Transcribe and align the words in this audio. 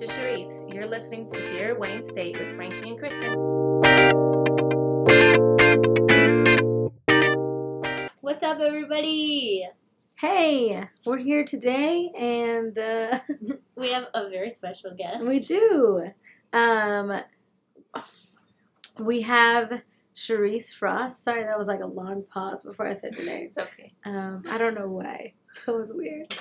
this 0.00 0.10
is 0.10 0.16
Cherise. 0.16 0.74
You're 0.74 0.88
listening 0.88 1.28
to 1.28 1.48
Dear 1.48 1.78
Wayne 1.78 2.02
State 2.02 2.36
with 2.36 2.52
Frankie 2.56 2.90
and 2.90 2.98
Kristen. 2.98 3.32
What's 8.20 8.42
up, 8.42 8.58
everybody? 8.58 9.68
Hey, 10.16 10.84
we're 11.06 11.18
here 11.18 11.44
today, 11.44 12.10
and 12.18 12.76
uh, 12.76 13.20
We 13.76 13.92
have 13.92 14.08
a 14.14 14.28
very 14.30 14.50
special 14.50 14.96
guest. 14.96 15.24
we 15.24 15.38
do. 15.38 16.10
Um, 16.52 17.20
we 18.98 19.20
have 19.20 19.80
Cherise 20.16 20.74
Frost. 20.74 21.22
Sorry, 21.22 21.44
that 21.44 21.56
was 21.56 21.68
like 21.68 21.82
a 21.82 21.86
long 21.86 22.24
pause 22.24 22.64
before 22.64 22.88
I 22.88 22.94
said 22.94 23.14
your 23.14 23.26
name. 23.26 23.44
It's 23.46 23.58
okay. 23.58 23.92
Um, 24.04 24.42
I 24.50 24.58
don't 24.58 24.74
know 24.74 24.88
why. 24.88 25.34
That 25.66 25.76
was 25.76 25.94
weird. 25.94 26.34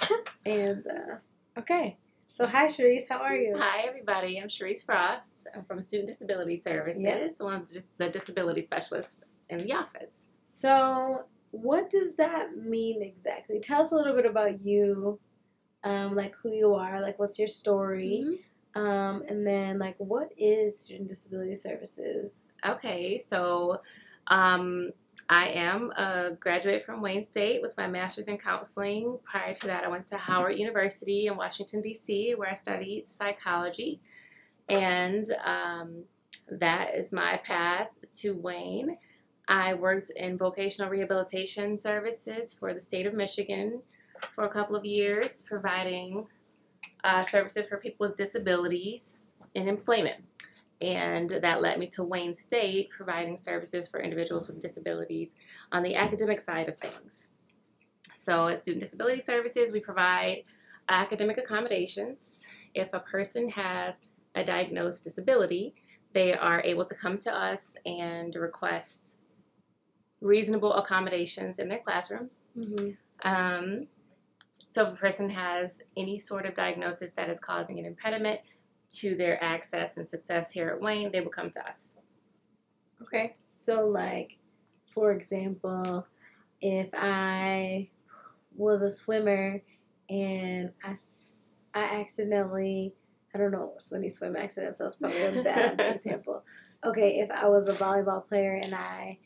and 0.44 0.84
uh, 0.88 1.60
okay, 1.60 1.98
so 2.34 2.48
hi, 2.48 2.66
Cherise. 2.66 3.08
How 3.08 3.20
are 3.20 3.36
you? 3.36 3.56
Hi, 3.56 3.82
everybody. 3.82 4.42
I'm 4.42 4.48
Cherise 4.48 4.84
Frost. 4.84 5.48
I'm 5.54 5.64
from 5.66 5.80
Student 5.84 6.08
Disability 6.08 6.58
Services, 6.58 7.04
Yeah. 7.04 7.30
one 7.46 7.54
of 7.54 7.70
the, 8.00 8.10
disability 8.10 8.62
specialists 8.62 9.24
in 9.50 9.60
the 9.60 9.72
office. 9.74 10.30
So, 10.44 11.26
what 11.52 11.92
does 11.92 12.16
that 12.16 12.58
mean 12.58 13.04
exactly? 13.04 13.60
Tell 13.60 13.84
us 13.84 13.92
a 13.92 13.96
little 13.96 14.16
bit 14.16 14.26
about 14.26 14.66
you, 14.66 15.20
um, 15.84 16.16
like 16.16 16.34
who 16.42 16.52
you 16.52 16.74
are, 16.74 17.00
like 17.02 17.20
what's 17.20 17.38
your 17.38 17.48
story, 17.48 18.44
um, 18.74 19.24
and 19.30 19.46
then 19.46 19.78
like 19.78 19.94
what 20.00 20.32
is 20.36 20.80
Student 20.80 21.10
Disability 21.10 21.54
Services? 21.54 22.40
Okay, 22.66 23.16
so 23.20 23.80
um, 24.26 24.90
I 25.34 25.48
am 25.48 25.90
a 25.98 26.38
graduate 26.40 26.86
from 26.86 27.02
Wayne 27.02 27.24
State 27.24 27.64
with 27.64 27.76
my 27.76 27.88
master's 27.88 28.28
in 28.28 28.38
counseling. 28.38 29.18
Prior 29.24 29.52
to 29.52 29.66
that, 29.66 29.84
I 29.84 29.88
went 29.88 30.06
to 30.08 30.18
Howard 30.18 30.60
University 30.60 31.26
in 31.26 31.36
Washington, 31.36 31.82
D.C., 31.82 32.36
where 32.36 32.52
I 32.52 32.54
studied 32.54 33.08
psychology. 33.08 34.00
And 34.70 35.26
um, 35.44 36.04
that 36.52 36.94
is 36.94 37.12
my 37.12 37.38
path 37.38 37.88
to 38.18 38.36
Wayne. 38.36 38.96
I 39.48 39.74
worked 39.74 40.12
in 40.12 40.38
vocational 40.38 40.92
rehabilitation 40.92 41.78
services 41.78 42.54
for 42.54 42.72
the 42.72 42.82
state 42.82 43.08
of 43.08 43.16
Michigan 43.16 43.82
for 44.34 44.44
a 44.44 44.50
couple 44.50 44.76
of 44.76 44.86
years, 44.86 45.42
providing 45.42 46.28
uh, 47.04 47.24
services 47.24 47.68
for 47.68 47.78
people 47.78 48.08
with 48.08 48.16
disabilities 48.16 49.32
in 49.56 49.68
employment 49.68 50.24
and 50.84 51.30
that 51.30 51.62
led 51.62 51.80
me 51.80 51.88
to 51.88 52.04
Wayne 52.04 52.34
State, 52.34 52.90
providing 52.90 53.38
services 53.38 53.88
for 53.88 54.02
individuals 54.02 54.48
with 54.48 54.60
disabilities 54.60 55.36
on 55.72 55.82
the 55.82 55.96
academic 55.96 56.42
side 56.42 56.68
of 56.68 56.76
things. 56.76 57.30
So, 58.14 58.50
at 58.50 58.60
Student 58.60 58.82
Disability 58.82 59.22
Services, 59.22 59.72
we 59.72 59.80
provide 59.80 60.44
academic 60.90 61.38
accommodations. 61.38 62.46
If 62.74 62.94
a 62.94 63.00
person 63.00 63.50
has 63.52 64.02
a 64.36 64.44
diagnosed 64.44 65.06
disability, 65.06 65.74
they 66.12 66.34
are 66.34 66.62
able 66.64 66.86
to 66.86 66.96
come 66.96 67.18
to 67.20 67.34
us 67.34 67.78
and 67.86 68.36
request 68.36 69.18
reasonable 70.20 70.74
accommodations 70.74 71.60
in 71.60 71.70
their 71.70 71.80
classrooms. 71.80 72.44
Mm-hmm. 72.58 72.92
Um, 73.28 73.88
so, 74.70 74.84
if 74.84 74.94
a 74.94 74.98
person 74.98 75.30
has 75.30 75.82
any 75.96 76.18
sort 76.18 76.46
of 76.46 76.56
diagnosis 76.56 77.12
that 77.12 77.30
is 77.30 77.40
causing 77.40 77.80
an 77.80 77.86
impediment 77.86 78.42
to 78.98 79.16
their 79.16 79.44
access 79.44 79.98
and 79.98 80.08
success 80.08 80.52
here 80.52 80.70
at 80.70 80.82
Wayne, 80.82 81.12
they 81.12 81.22
will 81.22 81.30
come 81.30 81.50
to 81.52 81.68
us. 81.68 81.96
Okay, 83.02 83.34
so 83.50 83.86
like, 83.86 84.38
for 84.92 85.12
example, 85.12 86.08
if 86.62 86.90
I 86.94 87.90
was 88.56 88.82
a 88.82 88.90
swimmer 88.90 89.62
and 90.10 90.72
I, 90.84 90.96
I 91.74 92.00
accidentally, 92.00 92.94
I 93.34 93.38
don't 93.38 93.52
know 93.52 93.74
many 93.92 94.10
swim 94.10 94.36
accidents, 94.36 94.80
that's 94.80 94.96
probably 94.96 95.22
a 95.24 95.44
bad 95.44 95.80
example. 95.96 96.44
Okay, 96.86 97.20
if 97.20 97.32
I 97.32 97.48
was 97.48 97.68
a 97.68 97.74
volleyball 97.74 98.28
player 98.28 98.60
and 98.64 98.74
I 98.74 99.20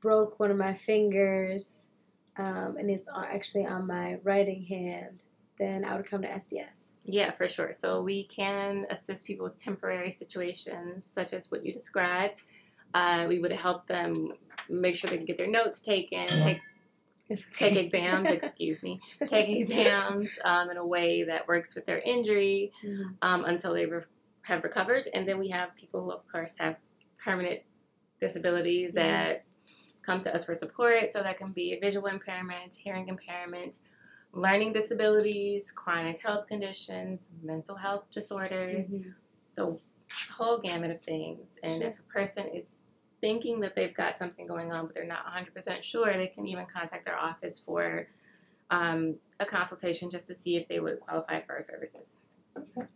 broke 0.00 0.38
one 0.38 0.50
of 0.50 0.56
my 0.56 0.74
fingers 0.74 1.86
um, 2.38 2.76
and 2.78 2.90
it's 2.90 3.08
actually 3.14 3.66
on 3.66 3.86
my 3.86 4.18
writing 4.22 4.64
hand, 4.64 5.24
then 5.58 5.84
I 5.84 5.96
would 5.96 6.06
come 6.06 6.22
to 6.22 6.28
SDS. 6.28 6.90
Yeah, 7.04 7.30
for 7.30 7.48
sure. 7.48 7.72
So, 7.72 8.02
we 8.02 8.24
can 8.24 8.86
assist 8.90 9.26
people 9.26 9.44
with 9.44 9.58
temporary 9.58 10.10
situations 10.10 11.06
such 11.06 11.32
as 11.32 11.50
what 11.50 11.64
you 11.64 11.72
described. 11.72 12.42
Uh, 12.94 13.26
we 13.28 13.38
would 13.38 13.52
help 13.52 13.86
them 13.86 14.32
make 14.68 14.96
sure 14.96 15.10
they 15.10 15.16
can 15.18 15.26
get 15.26 15.36
their 15.36 15.50
notes 15.50 15.80
taken, 15.80 16.26
take 16.26 16.60
It's 17.28 17.46
take 17.58 17.76
exams, 17.76 18.30
excuse 18.38 18.82
me, 18.82 19.00
take 19.26 19.48
exams 19.48 20.38
um, 20.44 20.70
in 20.70 20.76
a 20.76 20.86
way 20.86 21.24
that 21.24 21.48
works 21.48 21.74
with 21.74 21.84
their 21.86 21.98
injury 21.98 22.72
Mhm. 22.84 23.16
um, 23.22 23.44
until 23.44 23.74
they 23.74 23.86
re- 23.86 24.02
have 24.42 24.62
recovered. 24.62 25.08
And 25.12 25.26
then 25.26 25.38
we 25.38 25.48
have 25.48 25.74
people 25.76 26.04
who, 26.04 26.12
of 26.12 26.26
course, 26.30 26.56
have 26.58 26.76
permanent 27.18 27.62
disabilities 28.20 28.92
Yeah. 28.94 29.02
that 29.02 29.44
come 30.02 30.20
to 30.22 30.32
us 30.34 30.44
for 30.44 30.54
support. 30.54 31.12
So 31.12 31.22
that 31.22 31.36
can 31.36 31.50
be 31.52 31.72
a 31.72 31.80
visual 31.80 32.06
impairment, 32.06 32.74
hearing 32.76 33.08
impairment, 33.08 33.78
learning 34.36 34.70
disabilities, 34.70 35.72
chronic 35.72 36.20
health 36.20 36.46
conditions, 36.46 37.30
mental 37.42 37.74
health 37.74 38.10
disorders, 38.10 38.94
Mhm. 38.94 39.14
the 39.54 39.78
whole 40.30 40.58
gamut 40.58 40.90
of 40.90 41.00
things. 41.02 41.58
And 41.62 41.80
Sure. 41.80 41.90
if 41.90 41.98
a 41.98 42.02
person 42.02 42.46
is 42.48 42.84
thinking 43.22 43.60
that 43.60 43.74
they've 43.74 43.94
got 43.94 44.14
something 44.14 44.46
going 44.46 44.72
on, 44.72 44.86
but 44.86 44.94
they're 44.94 45.04
not 45.04 45.24
100% 45.24 45.84
sure, 45.84 46.12
they 46.12 46.26
can 46.26 46.46
even 46.46 46.66
contact 46.66 47.08
our 47.08 47.16
office 47.16 47.58
for 47.58 48.08
um, 48.68 49.18
a 49.38 49.46
consultation 49.46 50.10
just 50.10 50.26
to 50.26 50.34
see 50.34 50.56
if 50.56 50.66
they 50.66 50.80
would 50.80 50.98
qualify 51.00 51.40
for 51.40 51.54
our 51.54 51.62
services. 51.62 52.22
Okay. 52.56 52.86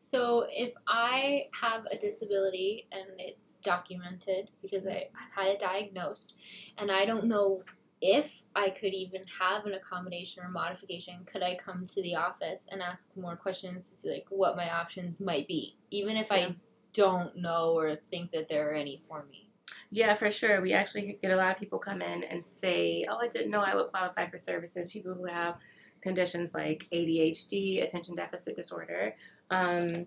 So, 0.00 0.48
if 0.50 0.74
I 0.88 1.48
have 1.62 1.86
a 1.86 1.96
disability 1.96 2.88
and 2.90 3.06
it's 3.20 3.54
documented 3.62 4.50
because 4.60 4.86
I, 4.88 5.08
I've 5.14 5.32
had 5.32 5.46
it 5.46 5.60
diagnosed, 5.60 6.34
and 6.78 6.90
I 6.90 7.04
don't 7.04 7.26
know 7.26 7.62
if 8.06 8.42
I 8.54 8.68
could 8.68 8.92
even 8.92 9.22
have 9.40 9.64
an 9.64 9.72
accommodation 9.72 10.44
or 10.44 10.50
modification, 10.50 11.24
could 11.24 11.42
I 11.42 11.56
come 11.56 11.86
to 11.86 12.02
the 12.02 12.16
office 12.16 12.66
and 12.70 12.82
ask 12.82 13.08
more 13.16 13.34
questions 13.34 13.88
to 13.88 13.96
see 13.96 14.10
like 14.10 14.26
what 14.28 14.56
my 14.56 14.70
options 14.70 15.22
might 15.22 15.48
be, 15.48 15.78
even 15.90 16.18
if 16.18 16.26
Yeah. 16.30 16.36
I 16.36 16.56
don't 16.92 17.34
know 17.34 17.72
or 17.72 17.96
think 18.10 18.30
that 18.32 18.46
there 18.50 18.70
are 18.70 18.74
any 18.74 19.02
for 19.08 19.24
me? 19.24 19.48
Yeah, 19.90 20.12
for 20.12 20.30
sure. 20.30 20.60
We 20.60 20.74
actually 20.74 21.18
get 21.22 21.30
a 21.30 21.36
lot 21.36 21.52
of 21.52 21.58
people 21.58 21.78
come 21.78 22.02
in 22.02 22.24
and 22.24 22.44
say, 22.44 23.06
"Oh, 23.08 23.16
I 23.16 23.28
didn't 23.28 23.50
know 23.50 23.62
I 23.62 23.74
would 23.74 23.88
qualify 23.88 24.28
for 24.28 24.36
services." 24.36 24.90
People 24.90 25.14
who 25.14 25.24
have 25.24 25.56
conditions 26.02 26.52
like 26.54 26.86
ADHD, 26.92 27.80
attention 27.82 28.14
deficit 28.14 28.54
disorder, 28.54 29.16
um, 29.50 30.06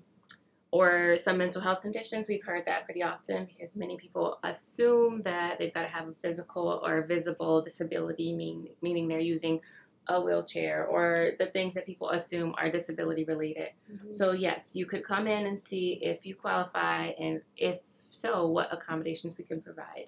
or 0.71 1.15
some 1.15 1.37
mental 1.37 1.61
health 1.61 1.81
conditions. 1.81 2.27
We've 2.27 2.43
heard 2.43 2.65
that 2.65 2.85
pretty 2.85 3.03
often 3.03 3.45
because 3.45 3.75
many 3.75 3.97
people 3.97 4.39
assume 4.43 5.21
that 5.21 5.59
they've 5.59 5.73
got 5.73 5.83
to 5.83 5.87
have 5.87 6.07
a 6.09 6.13
physical 6.21 6.81
or 6.83 7.03
visible 7.03 7.61
disability, 7.61 8.33
mean, 8.35 8.69
meaning 8.81 9.07
they're 9.07 9.19
using 9.19 9.61
a 10.09 10.21
wheelchair 10.21 10.85
or 10.85 11.31
the 11.39 11.47
things 11.47 11.73
that 11.73 11.85
people 11.85 12.09
assume 12.11 12.55
are 12.57 12.69
disability 12.69 13.25
related. 13.25 13.69
Mhm. 13.91 14.13
So, 14.13 14.31
yes, 14.31 14.75
you 14.75 14.85
could 14.85 15.03
come 15.03 15.27
in 15.27 15.45
and 15.45 15.59
see 15.59 15.99
if 16.01 16.25
you 16.25 16.35
qualify 16.35 17.07
and 17.19 17.41
if 17.55 17.83
so, 18.09 18.47
what 18.47 18.73
accommodations 18.73 19.37
we 19.37 19.43
can 19.43 19.61
provide. 19.61 20.07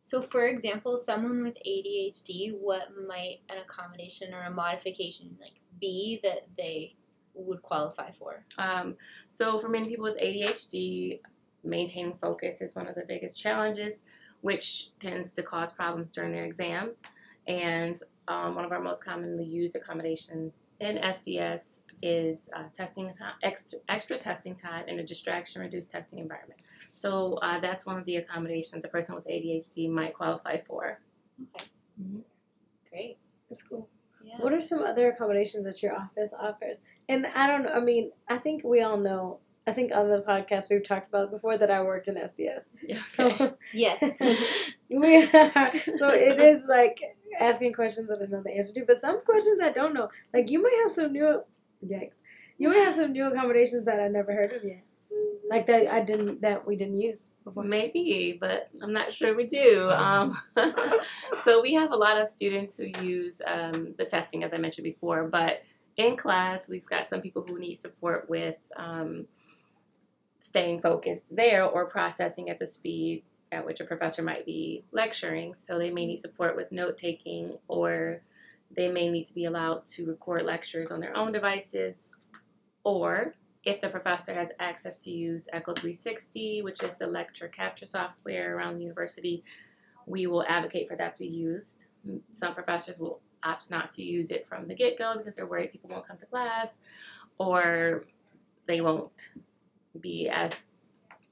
So, 0.00 0.20
for 0.20 0.46
example, 0.46 0.96
someone 0.96 1.42
with 1.42 1.56
ADHD, 1.64 2.50
what 2.50 2.88
might 3.06 3.40
an 3.48 3.58
accommodation 3.58 4.34
or 4.34 4.42
a 4.42 4.50
modification 4.50 5.36
like 5.40 5.60
be 5.78 6.20
that 6.22 6.48
they 6.56 6.96
would 7.34 7.62
qualify 7.62 8.10
for? 8.10 8.44
Um, 8.58 8.96
so, 9.28 9.58
for 9.58 9.68
many 9.68 9.88
people 9.88 10.04
with 10.04 10.18
ADHD, 10.18 11.20
maintaining 11.64 12.14
focus 12.14 12.60
is 12.60 12.74
one 12.74 12.88
of 12.88 12.94
the 12.94 13.04
biggest 13.06 13.38
challenges, 13.40 14.04
which 14.40 14.90
tends 14.98 15.30
to 15.32 15.42
cause 15.42 15.72
problems 15.72 16.10
during 16.10 16.32
their 16.32 16.44
exams. 16.44 17.02
And 17.46 17.96
um, 18.28 18.54
one 18.54 18.64
of 18.64 18.72
our 18.72 18.80
most 18.80 19.04
commonly 19.04 19.44
used 19.44 19.74
accommodations 19.74 20.64
in 20.78 20.98
SDS 20.98 21.80
is 22.02 22.48
uh, 22.56 22.64
testing 22.72 23.12
time, 23.12 23.34
extra, 23.42 23.78
extra 23.88 24.16
testing 24.18 24.54
time 24.54 24.88
in 24.88 25.00
a 25.00 25.04
distraction 25.04 25.60
reduced 25.60 25.90
testing 25.90 26.18
environment. 26.18 26.60
So, 26.92 27.34
uh, 27.34 27.60
that's 27.60 27.86
one 27.86 27.98
of 27.98 28.04
the 28.06 28.16
accommodations 28.16 28.84
a 28.84 28.88
person 28.88 29.14
with 29.14 29.26
ADHD 29.26 29.90
might 29.90 30.14
qualify 30.14 30.58
for. 30.66 31.00
Okay. 31.56 31.66
Mhm. 32.00 32.22
Great. 32.90 33.18
That's 33.48 33.62
cool. 33.62 33.88
Yeah. 34.24 34.36
What 34.38 34.52
are 34.52 34.60
some 34.60 34.80
other 34.80 35.10
accommodations 35.10 35.64
that 35.64 35.82
your 35.82 35.94
office 35.94 36.34
offers? 36.38 36.82
And 37.08 37.26
I 37.26 37.46
don't 37.46 37.64
know. 37.64 37.70
I 37.70 37.80
mean, 37.80 38.12
I 38.28 38.38
think 38.38 38.64
we 38.64 38.82
all 38.82 38.96
know. 38.96 39.38
I 39.66 39.72
think 39.72 39.92
on 39.94 40.10
the 40.10 40.22
podcast 40.22 40.70
we've 40.70 40.82
talked 40.82 41.08
about 41.08 41.30
before 41.30 41.56
that 41.56 41.70
I 41.70 41.82
worked 41.82 42.08
in 42.08 42.16
SDS. 42.16 42.70
So 43.04 43.56
Yes. 43.72 44.00
we 44.88 45.22
are, 45.22 45.76
so 45.96 46.10
it 46.10 46.40
is 46.40 46.62
like 46.68 47.00
asking 47.38 47.72
questions 47.74 48.08
that 48.08 48.20
I 48.22 48.26
know 48.26 48.42
the 48.42 48.56
answer 48.56 48.72
to, 48.74 48.84
but 48.86 48.96
some 48.96 49.22
questions 49.24 49.60
I 49.62 49.70
don't 49.72 49.94
know. 49.94 50.08
Like 50.34 50.50
you 50.50 50.62
might 50.62 50.78
have 50.82 50.90
some 50.90 51.12
new 51.12 51.42
yikes. 51.84 52.20
You 52.58 52.68
might 52.68 52.84
have 52.84 52.94
some 52.94 53.12
new 53.12 53.26
accommodations 53.26 53.84
that 53.84 54.00
I 54.00 54.08
never 54.08 54.32
heard 54.32 54.52
of 54.52 54.64
yet. 54.64 54.82
Like 55.50 55.66
that 55.66 55.88
I 55.88 56.00
didn't 56.00 56.40
that 56.42 56.64
we 56.64 56.76
didn't 56.76 57.00
use 57.00 57.32
before. 57.44 57.64
Maybe, 57.64 58.38
but 58.40 58.70
I'm 58.80 58.92
not 58.92 59.12
sure 59.12 59.36
we 59.36 59.46
do. 59.46 59.90
Um, 60.00 60.36
so 61.44 61.60
we 61.60 61.74
have 61.74 61.90
a 61.90 61.96
lot 61.96 62.18
of 62.18 62.28
students 62.28 62.76
who 62.76 62.86
use 63.04 63.42
um, 63.46 63.94
the 63.98 64.04
testing, 64.04 64.44
as 64.44 64.52
I 64.54 64.58
mentioned 64.58 64.84
before, 64.84 65.24
but 65.24 65.62
in 65.96 66.16
class, 66.16 66.68
we've 66.68 66.86
got 66.86 67.06
some 67.06 67.20
people 67.20 67.44
who 67.46 67.58
need 67.58 67.74
support 67.74 68.30
with 68.30 68.56
um, 68.76 69.26
staying 70.38 70.80
focused 70.80 71.34
there 71.34 71.64
or 71.64 71.86
processing 71.86 72.48
at 72.48 72.58
the 72.58 72.66
speed 72.66 73.24
at 73.52 73.66
which 73.66 73.80
a 73.80 73.84
professor 73.84 74.22
might 74.22 74.46
be 74.46 74.84
lecturing. 74.92 75.54
So 75.54 75.78
they 75.78 75.90
may 75.90 76.06
need 76.06 76.18
support 76.18 76.56
with 76.56 76.72
note 76.72 76.96
taking, 76.96 77.58
or 77.68 78.22
they 78.74 78.88
may 78.88 79.08
need 79.08 79.26
to 79.26 79.34
be 79.34 79.44
allowed 79.44 79.84
to 79.84 80.06
record 80.06 80.44
lectures 80.44 80.90
on 80.90 81.00
their 81.00 81.16
own 81.16 81.32
devices, 81.32 82.12
or 82.84 83.34
if 83.64 83.80
the 83.80 83.88
professor 83.88 84.32
has 84.34 84.52
access 84.58 85.02
to 85.04 85.10
use 85.10 85.48
Echo 85.52 85.74
360, 85.74 86.62
which 86.62 86.82
is 86.82 86.96
the 86.96 87.06
lecture 87.06 87.48
capture 87.48 87.86
software 87.86 88.56
around 88.56 88.76
the 88.76 88.82
university, 88.82 89.44
we 90.06 90.26
will 90.26 90.44
advocate 90.48 90.88
for 90.88 90.96
that 90.96 91.14
to 91.14 91.20
be 91.20 91.28
used. 91.28 91.86
Some 92.32 92.54
professors 92.54 92.98
will 92.98 93.20
opt 93.42 93.70
not 93.70 93.92
to 93.92 94.02
use 94.02 94.30
it 94.30 94.46
from 94.46 94.66
the 94.66 94.74
get 94.74 94.98
go 94.98 95.16
because 95.16 95.34
they're 95.34 95.46
worried 95.46 95.72
people 95.72 95.88
won't 95.90 96.06
come 96.06 96.16
to 96.18 96.26
class 96.26 96.78
or 97.38 98.04
they 98.66 98.80
won't 98.80 99.32
be 100.00 100.28
as 100.28 100.66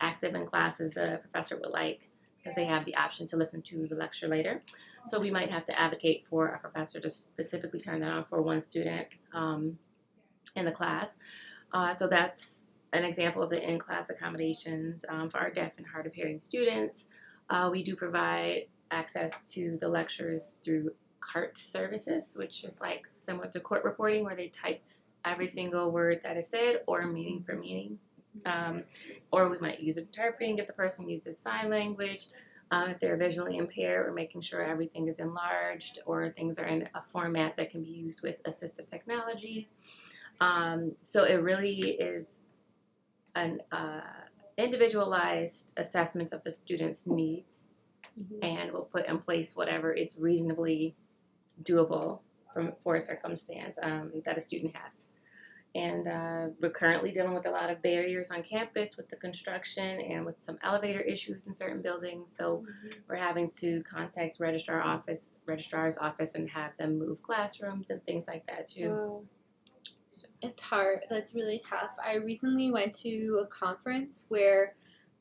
active 0.01 0.35
in 0.35 0.47
class 0.47 0.81
as 0.81 0.93
the 0.93 1.19
professor 1.23 1.57
would 1.57 1.71
like 1.71 2.09
because 2.39 2.55
they 2.55 2.65
have 2.65 2.85
the 2.85 2.95
option 2.95 3.27
to 3.27 3.37
listen 3.37 3.61
to 3.63 3.87
the 3.87 3.95
lecture 3.95 4.29
later. 4.29 4.63
So 5.07 5.21
we 5.21 5.31
might 5.31 5.51
have 5.51 5.65
to 5.67 5.79
advocate 5.79 6.27
for 6.27 6.49
a 6.49 6.59
professor 6.59 7.01
to 7.01 7.11
specifically 7.11 7.81
turn 7.81 8.01
that 8.01 8.11
on 8.11 8.25
for 8.25 8.41
one 8.41 8.61
student 8.61 9.09
um, 9.35 9.79
in 10.57 10.65
the 10.65 10.73
class. 10.73 11.17
Uh, 11.73 11.93
so 11.93 12.07
that's 12.07 12.67
an 12.93 13.05
example 13.05 13.43
of 13.43 13.51
the 13.51 13.63
in 13.69 13.79
class 13.79 14.11
accommodations 14.11 15.05
um, 15.09 15.29
for 15.29 15.39
our 15.39 15.51
deaf 15.51 15.73
and 15.77 15.87
hard 15.87 16.07
of 16.07 16.15
hearing 16.15 16.41
students. 16.41 17.07
Uh, 17.51 17.69
we 17.71 17.83
do 17.83 17.95
provide 17.95 18.67
access 18.91 19.43
to 19.53 19.77
the 19.81 19.89
lectures 19.89 20.57
through 20.65 20.91
CART 21.21 21.59
services, 21.59 22.35
which 22.37 22.65
is 22.65 22.81
like 22.81 23.03
similar 23.13 23.49
to 23.49 23.61
court 23.61 23.85
reporting 23.85 24.25
where 24.25 24.37
they 24.37 24.49
type 24.49 24.81
every 25.25 25.47
single 25.47 25.91
word 25.91 26.21
that 26.23 26.37
is 26.37 26.49
said 26.49 26.83
or 26.87 27.07
meaning 27.07 27.43
for 27.43 27.57
meaning. 27.57 27.99
Um, 28.47 28.85
or 29.33 29.49
we 29.49 29.59
might 29.59 29.81
use 29.81 29.99
interpreting 29.99 30.59
if 30.59 30.67
the 30.67 30.73
person 30.73 31.09
uses 31.09 31.39
sign 31.39 31.71
language. 31.71 32.29
Uh, 32.71 32.87
if 32.91 33.01
they're 33.01 33.17
visually 33.17 33.57
impaired, 33.57 34.07
we're 34.07 34.15
making 34.15 34.43
sure 34.43 34.63
everything 34.63 35.09
is 35.09 35.19
enlarged 35.19 36.01
or 36.05 36.29
things 36.29 36.59
are 36.59 36.67
in 36.67 36.89
a 36.95 37.01
format 37.01 37.57
that 37.57 37.71
can 37.71 37.83
be 37.83 37.89
used 37.89 38.23
with 38.23 38.43
assistive 38.45 38.85
technology. 38.85 39.69
Um, 40.41 40.93
so 41.03 41.25
it 41.25 41.35
really 41.43 41.79
is 41.81 42.37
an 43.35 43.61
uh, 43.73 44.01
individualized 44.57 45.75
assessment 45.77 46.33
of 46.33 46.43
the 46.45 46.53
student's 46.53 47.07
needs, 47.07 47.69
Mhm. 48.19 48.39
and 48.43 48.73
we'll 48.73 48.85
put 48.85 49.07
in 49.07 49.19
place 49.19 49.55
whatever 49.57 49.93
is 49.93 50.19
reasonably 50.19 50.97
doable 51.63 52.21
from 52.53 52.73
for 52.83 52.97
a 52.97 53.01
circumstance 53.01 53.79
um, 53.83 54.13
that 54.25 54.37
a 54.37 54.41
student 54.41 54.75
has. 54.75 55.07
And 55.75 56.09
uh, 56.09 56.47
we're 56.61 56.71
currently 56.71 57.13
dealing 57.13 57.35
with 57.35 57.47
a 57.47 57.51
lot 57.51 57.71
of 57.71 57.83
barriers 57.83 58.31
on 58.31 58.43
campus 58.43 58.97
with 58.97 59.11
the 59.11 59.17
construction 59.17 60.01
and 60.01 60.25
with 60.25 60.41
some 60.41 60.59
elevator 60.63 61.01
issues 61.01 61.47
in 61.47 61.53
certain 61.55 61.83
buildings. 61.83 62.35
So 62.35 62.65
we're 63.07 63.17
having 63.17 63.51
to 63.61 63.83
contact 63.83 64.41
registrar 64.41 64.81
office, 64.81 65.31
registrar's 65.47 65.99
office, 65.99 66.35
and 66.35 66.49
have 66.49 66.77
them 66.79 66.99
move 66.99 67.23
classrooms 67.23 67.91
and 67.91 68.03
things 68.05 68.27
like 68.27 68.47
that 68.47 68.67
too. 68.67 68.91
Wow. 68.91 69.23
It's 70.43 70.61
hard. 70.61 71.01
That's 71.11 71.35
really 71.35 71.61
tough. 71.65 71.91
I 72.05 72.15
recently 72.17 72.71
went 72.71 72.95
to 73.01 73.41
a 73.43 73.47
conference 73.47 74.25
where 74.29 74.75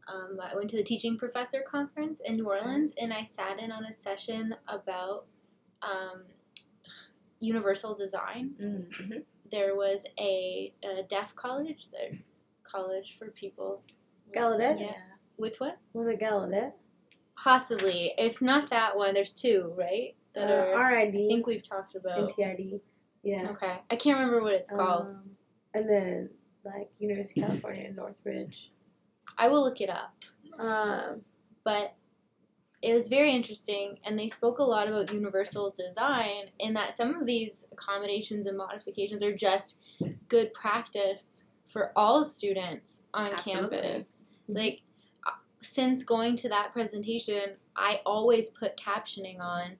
um, 0.07 0.37
I 0.41 0.55
went 0.55 0.69
to 0.71 0.77
the 0.77 0.83
teaching 0.83 1.17
professor 1.17 1.61
conference 1.67 2.21
in 2.23 2.37
New 2.37 2.45
Orleans, 2.45 2.93
and 2.99 3.13
I 3.13 3.23
sat 3.23 3.59
in 3.59 3.71
on 3.71 3.85
a 3.85 3.93
session 3.93 4.55
about 4.67 5.25
um, 5.81 6.23
universal 7.39 7.93
design. 7.95 8.51
Mm-hmm. 8.61 9.11
There 9.51 9.75
was 9.75 10.05
a, 10.19 10.73
a 10.83 11.03
deaf 11.03 11.35
college, 11.35 11.87
the 11.89 12.17
college 12.63 13.15
for 13.17 13.27
people. 13.31 13.81
Gallaudet? 14.35 14.79
Yeah. 14.79 14.91
Which 15.37 15.59
one? 15.59 15.73
Was 15.93 16.07
it 16.07 16.19
Gallaudet? 16.19 16.73
Possibly. 17.37 18.13
If 18.17 18.41
not 18.41 18.69
that 18.71 18.97
one, 18.97 19.13
there's 19.13 19.33
two, 19.33 19.73
right? 19.77 20.15
That 20.35 20.49
Uh, 20.49 20.71
are. 20.73 20.85
I 20.95 21.03
RID, 21.03 21.13
think 21.13 21.47
we've 21.47 21.67
talked 21.67 21.95
about. 21.95 22.29
NTID. 22.29 22.79
Yeah. 23.27 23.49
Okay. 23.49 23.75
I 23.91 23.95
can't 23.97 24.17
remember 24.17 24.41
what 24.41 24.53
it's 24.53 24.71
called. 24.71 25.09
Um, 25.09 25.31
and 25.73 25.89
then 25.89 26.29
like 26.63 26.89
University 26.97 27.41
of 27.41 27.47
California 27.49 27.91
Northridge. 27.91 28.71
I 29.37 29.49
will 29.49 29.63
look 29.63 29.81
it 29.81 29.89
up. 29.89 30.13
Um, 30.57 31.21
but 31.65 31.93
it 32.81 32.93
was 32.93 33.09
very 33.09 33.31
interesting 33.31 33.97
and 34.05 34.17
they 34.17 34.29
spoke 34.29 34.59
a 34.59 34.63
lot 34.63 34.87
about 34.87 35.11
universal 35.11 35.73
design 35.77 36.51
in 36.59 36.73
that 36.75 36.95
some 36.95 37.15
of 37.15 37.25
these 37.25 37.65
accommodations 37.73 38.45
and 38.45 38.57
modifications 38.57 39.21
are 39.21 39.35
just 39.35 39.77
good 40.29 40.53
practice 40.53 41.43
for 41.67 41.91
all 41.97 42.23
students 42.23 43.01
on 43.13 43.33
Absolutely. 43.33 43.77
campus 43.79 44.23
Mhm. 44.49 44.55
like 44.55 44.81
uh, 45.27 45.31
since 45.61 46.03
going 46.05 46.35
to 46.37 46.49
that 46.49 46.71
presentation 46.71 47.57
i 47.75 47.99
always 48.05 48.49
put 48.51 48.77
captioning 48.77 49.39
on 49.41 49.77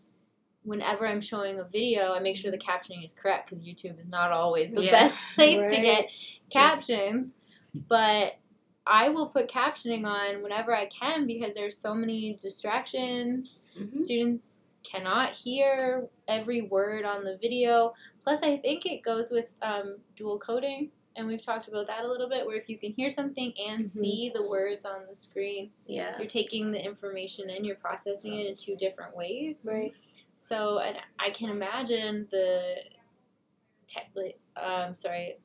whenever 0.68 1.08
i'm 1.08 1.22
showing 1.22 1.60
a 1.60 1.64
video 1.64 2.14
i 2.14 2.20
make 2.20 2.36
sure 2.36 2.52
the 2.52 2.58
captioning 2.58 3.04
is 3.04 3.14
correct 3.14 3.50
because 3.50 3.64
youtube 3.64 3.98
is 4.00 4.08
not 4.10 4.32
always 4.34 4.70
the 4.72 4.84
Yeah. 4.84 4.92
best 4.92 5.24
place 5.36 5.74
to 5.74 5.82
get 5.82 6.12
captions 6.52 7.34
but 7.88 8.34
I 8.90 9.10
will 9.10 9.28
put 9.28 9.50
captioning 9.50 10.06
on 10.06 10.42
whenever 10.42 10.74
I 10.74 10.86
can 10.86 11.28
because 11.28 11.54
there's 11.54 11.78
so 11.78 11.94
many 11.94 12.38
distractions. 12.42 13.60
Mhm. 13.78 13.94
Students 13.98 14.60
cannot 14.90 15.36
hear 15.36 16.08
every 16.30 16.62
word 16.62 17.04
on 17.04 17.26
the 17.26 17.38
video. 17.42 17.94
Plus, 18.24 18.44
I 18.44 18.56
think 18.56 18.86
it 18.86 19.04
goes 19.04 19.30
with 19.30 19.54
um, 19.62 19.98
dual 20.16 20.40
coding, 20.40 20.90
and 21.18 21.28
we've 21.28 21.42
talked 21.42 21.68
about 21.68 21.86
that 21.88 22.06
a 22.06 22.08
little 22.08 22.30
bit. 22.30 22.46
Where 22.46 22.56
if 22.56 22.70
you 22.70 22.78
can 22.78 22.94
hear 22.94 23.10
something 23.10 23.52
and 23.60 23.84
Mhm. 23.84 23.88
see 23.90 24.32
the 24.34 24.48
words 24.48 24.86
on 24.86 25.06
the 25.06 25.14
screen, 25.14 25.70
Yeah. 25.86 26.18
you're 26.18 26.26
taking 26.26 26.72
the 26.72 26.82
information 26.84 27.50
in, 27.50 27.66
you're 27.66 27.76
processing 27.76 28.36
it 28.40 28.48
in 28.48 28.56
two 28.56 28.78
different 28.78 29.16
ways. 29.18 29.60
right. 29.66 29.94
So, 30.48 30.80
and 30.80 30.96
I 31.20 31.30
can 31.32 31.50
imagine 31.50 32.28
the, 32.32 32.76
te- 33.88 34.36
um, 34.56 34.94
sorry, 34.94 35.38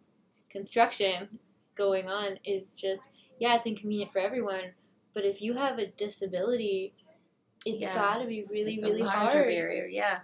construction 0.49 1.39
going 1.75 2.09
on 2.09 2.39
is 2.45 2.77
just 2.77 3.09
yeah, 3.39 3.57
it's 3.57 3.67
inconvenient 3.67 4.13
for 4.13 4.21
everyone. 4.21 4.73
But 5.15 5.25
if 5.25 5.43
you 5.43 5.55
have 5.55 5.79
a 5.81 5.89
disability, 5.89 6.95
it's 7.67 7.81
Yeah. 7.83 7.93
got 7.95 8.19
to 8.19 8.27
be 8.27 8.45
really, 8.45 8.75
It's 8.75 8.83
really 8.85 9.03
hard. 9.03 9.33
barrier. 9.33 9.87
Yeah. 9.87 10.21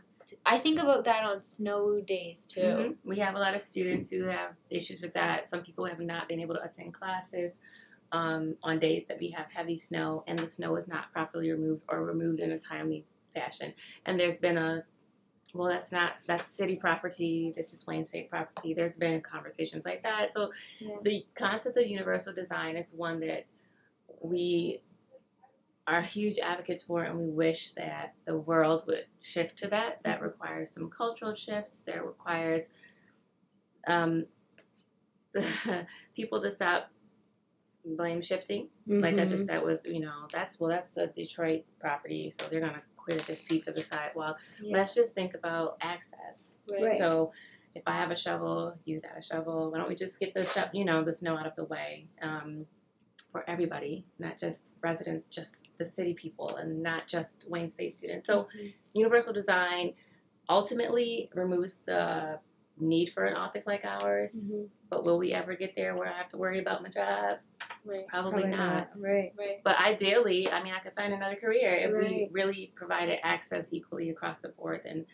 I 0.47 0.59
think 0.59 0.79
about 0.79 1.03
that 1.05 1.25
on 1.25 1.43
snow 1.43 2.01
days 2.01 2.47
too. 2.47 2.61
Mhm. 2.61 2.97
We 3.03 3.19
have 3.19 3.35
a 3.35 3.39
lot 3.41 3.55
of 3.57 3.63
students 3.63 4.09
who 4.11 4.25
have 4.25 4.55
issues 4.71 5.00
with 5.00 5.14
that. 5.14 5.49
Some 5.49 5.62
people 5.64 5.85
have 5.87 5.99
not 5.99 6.29
been 6.29 6.38
able 6.38 6.55
to 6.55 6.62
attend 6.62 6.95
classes 6.95 7.59
um, 8.12 8.57
on 8.62 8.79
days 8.79 9.07
that 9.07 9.19
we 9.19 9.31
have 9.31 9.50
heavy 9.50 9.76
snow 9.76 10.23
and 10.29 10.38
the 10.38 10.47
snow 10.47 10.76
is 10.76 10.87
not 10.87 11.11
properly 11.12 11.50
removed 11.50 11.83
or 11.88 12.05
removed 12.05 12.38
in 12.41 12.52
a 12.52 12.59
timely 12.59 13.05
fashion. 13.38 13.73
And 14.07 14.18
there's 14.18 14.38
been 14.38 14.59
a 14.59 14.85
well, 15.54 15.68
that's 15.68 15.92
not 15.92 16.12
that's 16.26 16.47
city 16.49 16.76
property. 16.76 17.54
This 17.57 17.73
is 17.73 17.87
Wayne 17.87 18.04
State 18.04 18.28
property. 18.28 18.75
There's 18.75 18.97
been 18.99 19.21
conversations 19.23 19.87
like 19.87 20.02
that. 20.02 20.35
So 20.35 20.50
Yeah. 20.78 20.97
the 21.02 21.26
concept 21.35 21.76
of 21.78 21.87
universal 21.87 22.35
design 22.35 22.76
is 22.76 22.92
one 22.92 23.21
that 23.21 23.47
we 24.23 24.83
are 25.87 26.02
huge 26.02 26.38
advocates 26.38 26.83
for, 26.83 27.02
and 27.04 27.18
we 27.18 27.28
wish 27.30 27.73
that 27.73 28.12
the 28.26 28.37
world 28.37 28.85
would 28.88 29.07
shift 29.23 29.57
to 29.61 29.68
that. 29.68 30.02
That 30.04 30.21
requires 30.21 30.71
some 30.71 30.90
cultural 30.90 31.35
shifts. 31.35 31.83
That 31.85 32.04
requires 32.04 32.71
um, 33.87 34.26
the, 35.33 35.87
people 36.14 36.42
to 36.42 36.50
stop 36.50 36.90
blame 37.87 38.21
shifting. 38.21 38.68
Like 38.87 39.14
I 39.14 39.18
Mm-hmm. 39.21 39.30
just 39.30 39.47
said, 39.47 39.62
with 39.64 39.80
you 39.87 40.00
know, 40.00 40.26
that's 40.30 40.61
well, 40.61 40.68
that's 40.68 40.90
the 40.90 41.07
Detroit 41.07 41.64
property, 41.80 42.30
so 42.38 42.47
they're 42.50 42.61
gonna 42.61 42.83
clear 43.09 43.19
this 43.27 43.43
piece 43.43 43.67
of 43.69 43.75
the 43.75 43.83
sidewalk. 43.83 44.38
Yeah. 44.62 44.77
Let's 44.77 44.95
just 44.95 45.15
think 45.15 45.35
about 45.35 45.79
access. 45.81 46.59
Right. 46.71 46.95
So 46.95 47.33
if 47.75 47.83
I 47.87 47.93
have 47.95 48.11
a 48.11 48.17
shovel, 48.17 48.75
you 48.85 49.00
got 49.00 49.17
a 49.19 49.23
shovel. 49.23 49.71
Why 49.71 49.79
don't 49.79 49.88
we 49.88 49.95
just 49.95 50.19
get 50.21 50.35
the 50.35 50.45
sho- 50.45 50.69
you 50.73 50.85
know 50.85 51.03
the 51.05 51.12
snow 51.12 51.37
out 51.37 51.47
of 51.47 51.55
the 51.55 51.65
way 51.65 52.07
um, 52.23 52.67
for 53.33 53.49
everybody, 53.49 54.05
not 54.19 54.38
just 54.38 54.73
residents, 54.83 55.29
just 55.29 55.69
the 55.79 55.85
city 55.85 56.15
people, 56.15 56.57
and 56.57 56.83
not 56.83 57.07
just 57.09 57.49
Wayne 57.50 57.69
State 57.69 57.93
students. 57.93 58.27
So 58.27 58.49
Mhm. 58.57 58.75
universal 58.95 59.33
design 59.33 59.95
ultimately 60.49 61.31
removes 61.35 61.81
the 61.81 62.41
need 62.79 63.07
for 63.11 63.25
an 63.25 63.35
office 63.37 63.67
like 63.67 63.85
ours. 63.85 64.35
Mhm. 64.53 64.69
But 64.90 65.04
will 65.04 65.18
we 65.18 65.33
ever 65.33 65.54
get 65.54 65.75
there 65.76 65.95
where 65.95 66.09
I 66.09 66.16
have 66.16 66.28
to 66.30 66.37
worry 66.38 66.59
about 66.61 66.83
my 66.83 66.88
job? 66.88 67.38
Right. 67.85 68.07
Probably, 68.09 68.47
not. 68.47 68.90
Right. 68.97 69.33
Right. 69.38 69.61
But 69.62 69.78
ideally, 69.80 70.50
I 70.50 70.62
mean, 70.62 70.73
I 70.75 70.80
could 70.80 70.95
find 70.95 71.12
another 71.12 71.37
career 71.37 71.75
if 71.75 71.90
we 71.92 72.28
really 72.33 72.73
provided 72.75 73.18
access 73.25 73.68
equally 73.71 74.11
across 74.11 74.40
the 74.40 74.49
board. 74.49 74.83
Then 74.85 75.07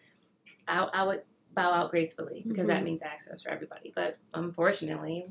I, 0.66 0.78
I 0.92 1.02
would 1.04 1.22
bow 1.54 1.72
out 1.72 1.90
gracefully 1.90 2.44
because 2.46 2.66
that 2.68 2.80
Mhm. 2.80 2.84
means 2.84 3.02
access 3.02 3.42
for 3.42 3.50
everybody. 3.50 3.92
But 3.94 4.16
unfortunately, 4.32 5.24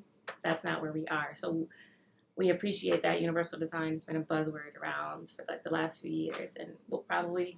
that's 0.44 0.64
not 0.64 0.82
where 0.82 0.92
we 0.94 1.06
are. 1.08 1.34
So 1.36 1.68
we 2.36 2.50
appreciate 2.50 3.02
that 3.04 3.20
universal 3.22 3.60
design 3.60 3.92
has 3.92 4.06
been 4.06 4.16
a 4.16 4.22
buzzword 4.22 4.76
around 4.82 5.30
for 5.30 5.44
like 5.48 5.64
the 5.64 5.70
last 5.70 6.02
few 6.02 6.12
years, 6.12 6.52
and 6.60 6.72
will 6.90 7.00
probably 7.00 7.58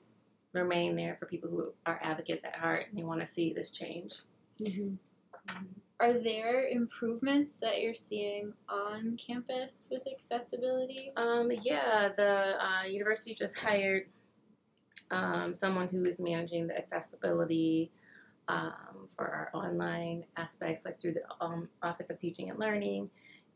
remain 0.54 0.96
there 0.96 1.16
for 1.20 1.26
people 1.26 1.50
who 1.50 1.74
are 1.86 2.00
advocates 2.02 2.44
at 2.44 2.56
heart 2.56 2.88
and 2.90 2.98
they 2.98 3.04
want 3.04 3.22
to 3.22 3.28
see 3.28 3.54
this 3.54 3.72
change. 3.72 4.16
Mm-hmm. 4.60 4.96
Are 6.00 6.14
there 6.14 6.68
improvements 6.68 7.56
that 7.56 7.82
you're 7.82 7.94
seeing 7.94 8.54
on 8.68 9.18
campus 9.18 9.88
with 9.90 10.02
accessibility? 10.12 11.12
Um, 11.16 11.50
yeah, 11.62 12.10
the 12.16 12.56
uh, 12.60 12.88
university 12.88 13.34
just 13.34 13.58
hired 13.58 14.08
um, 15.12 15.54
someone 15.54 15.88
who 15.88 16.04
is 16.04 16.20
managing 16.20 16.68
the 16.68 16.78
accessibility 16.78 17.92
um, 18.48 19.08
for 19.16 19.26
our 19.26 19.50
online 19.54 20.26
aspects, 20.38 20.86
like 20.86 21.00
through 21.00 21.14
the 21.14 21.24
um, 21.40 21.70
Office 21.82 22.10
of 22.10 22.20
Teaching 22.20 22.50
and 22.50 22.60
Learning. 22.60 23.10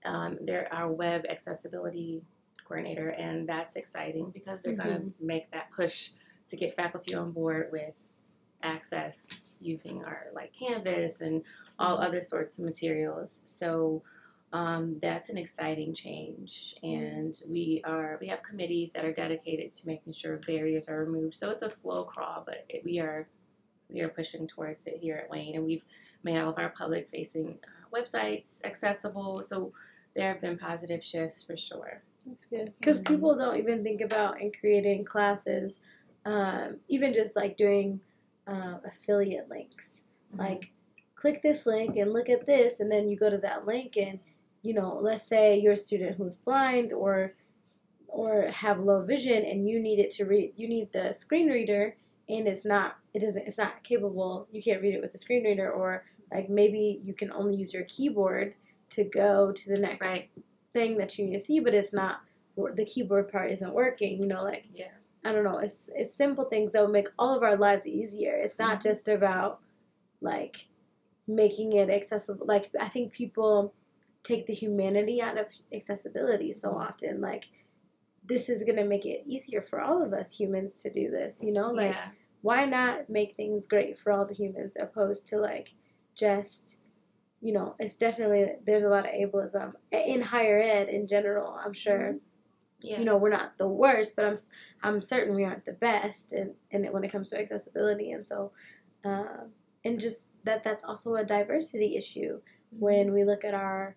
Um, 0.06 0.38
they're 0.42 0.74
our 0.74 0.90
web 0.90 1.26
accessibility 1.30 2.22
coordinator, 2.66 3.10
and 3.10 3.48
that's 3.48 3.76
exciting 3.76 4.32
because 4.32 4.62
they're 4.62 4.76
going 4.76 4.88
to 4.90 5.14
make 5.20 5.52
that 5.52 5.72
push 5.72 6.12
to 6.48 6.56
get 6.56 6.74
faculty 6.74 7.16
on 7.16 7.32
board 7.32 7.70
with 7.72 7.98
access 8.64 9.42
using 9.62 10.04
our 10.04 10.28
like 10.34 10.54
Canvas 10.54 11.22
and 11.22 11.44
all 11.80 11.98
other 11.98 12.22
sorts 12.22 12.60
of 12.60 12.66
materials. 12.66 13.42
So 13.46 14.04
um, 14.52 14.98
that's 15.02 15.30
an 15.30 15.38
exciting 15.38 15.94
change, 15.94 16.76
and 16.84 17.40
we 17.48 17.82
are 17.86 18.18
we 18.20 18.28
have 18.28 18.42
committees 18.44 18.94
that 18.94 19.06
are 19.06 19.14
dedicated 19.14 19.74
to 19.76 19.88
making 19.88 20.14
sure 20.14 20.38
barriers 20.38 20.90
are 20.90 21.04
removed. 21.06 21.36
So 21.36 21.50
it's 21.52 21.62
a 21.62 21.70
slow 21.70 22.04
crawl, 22.04 22.44
but 22.46 22.66
it, 22.68 22.84
we 22.84 23.00
are 23.00 23.28
we 23.90 24.02
are 24.02 24.10
pushing 24.10 24.48
towards 24.48 24.86
it 24.86 24.98
here 25.02 25.18
at 25.18 25.30
Wayne, 25.30 25.56
and 25.56 25.66
we've 25.66 25.86
made 26.24 26.40
all 26.40 26.50
of 26.50 26.58
our 26.58 26.70
public 26.70 27.08
facing 27.08 27.60
uh, 27.64 27.96
websites 27.96 28.60
accessible. 28.64 29.42
So 29.42 29.72
there 30.16 30.28
have 30.28 30.42
been 30.42 30.58
positive 30.58 31.04
shifts 31.04 31.44
for 31.44 31.56
sure. 31.56 32.02
That's 32.26 32.46
good 32.46 32.74
because 32.80 33.00
Mhm. 33.00 33.06
people 33.08 33.36
don't 33.36 33.58
even 33.58 33.84
think 33.84 34.02
about 34.02 34.42
in 34.42 34.52
creating 34.52 35.06
classes, 35.06 35.80
um, 36.26 36.80
even 36.88 37.14
just 37.14 37.36
like 37.36 37.56
doing 37.56 38.02
um, 38.48 38.82
affiliate 38.84 39.48
links. 39.48 40.04
Like, 40.36 40.72
click 41.20 41.42
this 41.42 41.66
link 41.66 41.98
and 41.98 42.14
look 42.14 42.30
at 42.30 42.46
this, 42.46 42.80
and 42.80 42.90
then 42.92 43.10
you 43.10 43.18
go 43.18 43.30
to 43.30 43.38
that 43.40 43.66
link, 43.68 43.98
and 43.98 44.20
you 44.62 44.74
know, 44.74 44.98
let's 45.02 45.28
say 45.28 45.58
you're 45.58 45.74
a 45.74 45.78
student 45.78 46.18
who's 46.18 46.36
blind 46.36 46.94
or 46.94 47.34
or 48.08 48.48
have 48.48 48.80
low 48.80 49.04
vision, 49.04 49.44
and 49.46 49.68
you 49.70 49.80
need 49.80 50.00
it 50.00 50.12
to 50.12 50.26
read. 50.26 50.54
You 50.56 50.68
need 50.68 50.92
the 50.94 51.14
screen 51.14 51.50
reader, 51.50 51.96
and 52.28 52.48
it's 52.48 52.66
not. 52.66 52.98
It 53.14 53.20
doesn't. 53.20 53.48
It's 53.48 53.58
not 53.58 53.84
capable. 53.84 54.48
You 54.52 54.62
can't 54.64 54.82
read 54.82 54.96
it 54.96 55.02
with 55.02 55.12
the 55.12 55.18
screen 55.18 55.44
reader, 55.44 55.70
or 55.72 56.06
like 56.32 56.50
maybe 56.50 57.02
you 57.04 57.14
can 57.14 57.32
only 57.32 57.56
use 57.56 57.74
your 57.74 57.84
keyboard 57.86 58.54
to 58.92 59.04
go 59.04 59.52
to 59.52 59.70
the 59.74 59.80
next 59.82 60.02
Right. 60.02 60.30
thing 60.74 60.98
that 60.98 61.18
you 61.18 61.26
need 61.26 61.34
to 61.34 61.40
see, 61.40 61.60
but 61.60 61.74
it's 61.74 61.94
not. 61.94 62.22
The 62.76 62.86
keyboard 62.86 63.32
part 63.32 63.52
isn't 63.52 63.74
working. 63.74 64.20
You 64.22 64.28
know, 64.28 64.44
like 64.44 64.66
yeah. 64.72 64.92
I 65.24 65.32
don't 65.34 65.44
know. 65.44 65.58
It's 65.60 65.90
it's 65.96 66.14
simple 66.14 66.46
things 66.46 66.72
that 66.72 66.82
will 66.82 66.90
make 67.00 67.08
all 67.20 67.36
of 67.36 67.44
our 67.44 67.56
lives 67.58 67.86
easier. 67.88 68.34
It's 68.36 68.58
not 68.60 68.80
Mhm. 68.80 68.84
just 68.84 69.08
about 69.08 69.60
like 70.22 70.66
making 71.30 71.74
it 71.74 71.90
accessible. 71.90 72.46
Like 72.46 72.72
I 72.80 72.88
think 72.88 73.14
people 73.14 73.74
take 74.24 74.48
the 74.48 74.54
humanity 74.54 75.22
out 75.22 75.38
of 75.38 75.48
accessibility 75.74 76.52
so 76.52 76.72
often. 76.72 77.22
Like 77.22 77.50
this 78.26 78.50
is 78.50 78.64
gonna 78.64 78.86
make 78.86 79.06
it 79.06 79.24
easier 79.26 79.62
for 79.62 79.80
all 79.80 80.04
of 80.04 80.14
us 80.14 80.38
humans 80.38 80.82
to 80.84 80.92
do 80.92 81.10
this. 81.10 81.42
You 81.44 81.54
know, 81.54 81.72
like 81.72 81.96
yeah. 81.96 82.10
why 82.42 82.66
not 82.66 83.10
make 83.10 83.36
things 83.36 83.68
great 83.68 83.98
for 83.98 84.12
all 84.12 84.26
the 84.26 84.34
humans 84.34 84.76
opposed 84.80 85.30
to 85.30 85.38
like 85.38 85.74
just 86.16 86.80
you 87.42 87.54
know 87.54 87.76
it's 87.80 87.96
definitely 87.96 88.52
there's 88.66 88.84
a 88.84 88.90
lot 88.90 89.06
of 89.06 89.12
ableism 89.14 89.74
in 89.92 90.22
higher 90.22 90.60
ed 90.60 90.90
in 90.90 91.08
general 91.08 91.58
i'm 91.64 91.74
sure 91.74 92.16
Yeah. 92.82 93.00
you 93.00 93.06
know 93.06 93.18
we're 93.18 93.30
not 93.30 93.58
the 93.58 93.68
worst 93.68 94.16
but 94.16 94.26
i'm 94.26 94.36
i'm 94.84 95.00
certain 95.02 95.36
we 95.36 95.46
aren't 95.46 95.66
the 95.66 95.72
best 95.72 96.34
and 96.34 96.56
and 96.72 96.86
when 96.92 97.04
it 97.06 97.12
comes 97.12 97.30
to 97.30 97.40
accessibility 97.40 98.12
and 98.12 98.26
so 98.26 98.52
um 99.06 99.52
and 99.86 100.00
just 100.00 100.32
that 100.44 100.64
that's 100.64 100.84
also 100.84 101.16
a 101.16 101.24
diversity 101.24 101.96
issue 101.96 102.40
when 102.72 103.14
we 103.14 103.24
look 103.24 103.44
at 103.44 103.54
our 103.54 103.96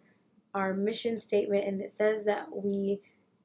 our 0.55 0.75
mission 0.75 1.19
statement 1.19 1.65
and 1.67 1.81
it 1.81 1.93
says 1.93 2.25
that 2.25 2.47
we 2.55 3.01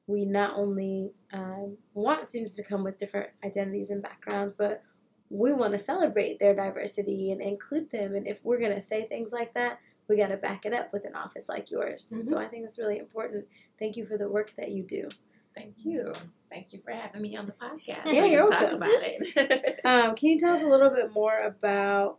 we 0.06 0.24
not 0.24 0.54
only 0.56 1.12
um, 1.32 1.76
want 1.94 2.28
students 2.28 2.54
to 2.56 2.62
come 2.62 2.82
with 2.84 2.98
different 2.98 3.28
identities 3.44 3.90
and 3.90 4.02
backgrounds 4.02 4.54
but 4.54 4.82
we 5.30 5.52
want 5.52 5.72
to 5.72 5.78
celebrate 5.78 6.38
their 6.38 6.54
diversity 6.54 7.30
and 7.30 7.40
include 7.42 7.90
them 7.90 8.14
and 8.14 8.26
if 8.26 8.38
we're 8.44 8.58
going 8.60 8.74
to 8.74 8.80
say 8.80 9.04
things 9.04 9.32
like 9.32 9.52
that 9.54 9.78
we 10.08 10.16
got 10.16 10.28
to 10.28 10.36
back 10.38 10.64
it 10.64 10.72
up 10.72 10.90
with 10.92 11.04
an 11.04 11.14
office 11.14 11.48
like 11.48 11.70
yours 11.70 12.12
Mhm. 12.14 12.24
so 12.24 12.38
i 12.38 12.46
think 12.46 12.62
that's 12.64 12.78
really 12.78 12.98
important 12.98 13.46
thank 13.78 13.96
you 13.96 14.06
for 14.06 14.16
the 14.16 14.28
work 14.28 14.52
that 14.56 14.70
you 14.70 14.82
do 14.82 15.08
Thank 15.54 15.74
you. 15.82 16.12
Thank 16.50 16.72
you 16.72 16.78
for 16.84 16.92
having 16.92 17.20
me 17.20 17.36
on 17.36 17.46
the 17.46 17.52
podcast. 17.52 18.02
Yeah, 18.06 18.26
you're 18.26 18.46
talk 18.46 18.60
welcome. 18.60 18.76
about 18.76 18.90
it. 19.02 19.80
um, 19.84 20.14
can 20.14 20.28
you 20.28 20.38
tell 20.38 20.54
us 20.54 20.62
a 20.62 20.66
little 20.66 20.90
bit 20.90 21.12
more 21.12 21.36
about 21.36 22.18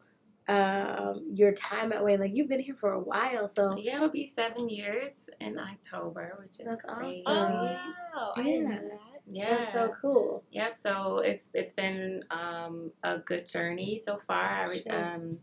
um, 0.49 1.23
your 1.33 1.51
time 1.53 1.93
at 1.93 2.03
wayne 2.03 2.19
like 2.19 2.33
you've 2.33 2.49
been 2.49 2.59
here 2.59 2.75
for 2.75 2.93
a 2.93 2.99
while 2.99 3.47
so 3.47 3.77
yeah, 3.77 3.95
it'll 3.97 4.09
be 4.09 4.25
seven 4.25 4.67
years 4.69 5.29
in 5.39 5.57
October, 5.59 6.37
which 6.41 6.59
is 6.59 6.65
That's. 6.67 6.81
Oh 6.87 6.93
awesome. 6.93 7.23
wow! 8.15 8.33
I 8.35 8.43
didn't 8.43 8.63
know 8.63 8.71
Yeah. 8.71 8.79
that. 8.81 9.21
Yeah. 9.31 9.49
that's 9.57 9.73
so 9.73 9.93
cool 10.01 10.43
Yep. 10.51 10.75
So 10.77 11.19
it's 11.19 11.49
it's 11.53 11.73
been 11.73 12.23
um, 12.31 12.91
a 13.03 13.19
good 13.19 13.47
journey 13.47 13.97
so 13.97 14.17
far. 14.17 14.65
I 14.67 14.89
um, 14.89 15.39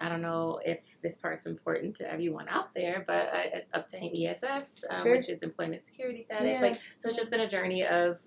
I 0.00 0.08
don't 0.10 0.20
know 0.22 0.60
if 0.64 1.00
this 1.02 1.16
part's 1.16 1.46
important 1.46 1.94
to 1.96 2.12
everyone 2.12 2.48
out 2.48 2.74
there, 2.74 3.04
but 3.06 3.30
I, 3.32 3.38
I 3.38 3.62
obtained 3.72 4.14
ESS, 4.18 4.84
um, 4.90 5.02
Sure. 5.02 5.16
which 5.16 5.28
is 5.30 5.42
employment 5.42 5.80
security 5.82 6.20
status. 6.22 6.56
Yeah. 6.56 6.60
Like 6.60 6.74
so, 6.98 7.08
it's 7.08 7.16
just 7.16 7.30
been 7.30 7.40
a 7.40 7.48
journey 7.48 7.86
of, 7.86 8.20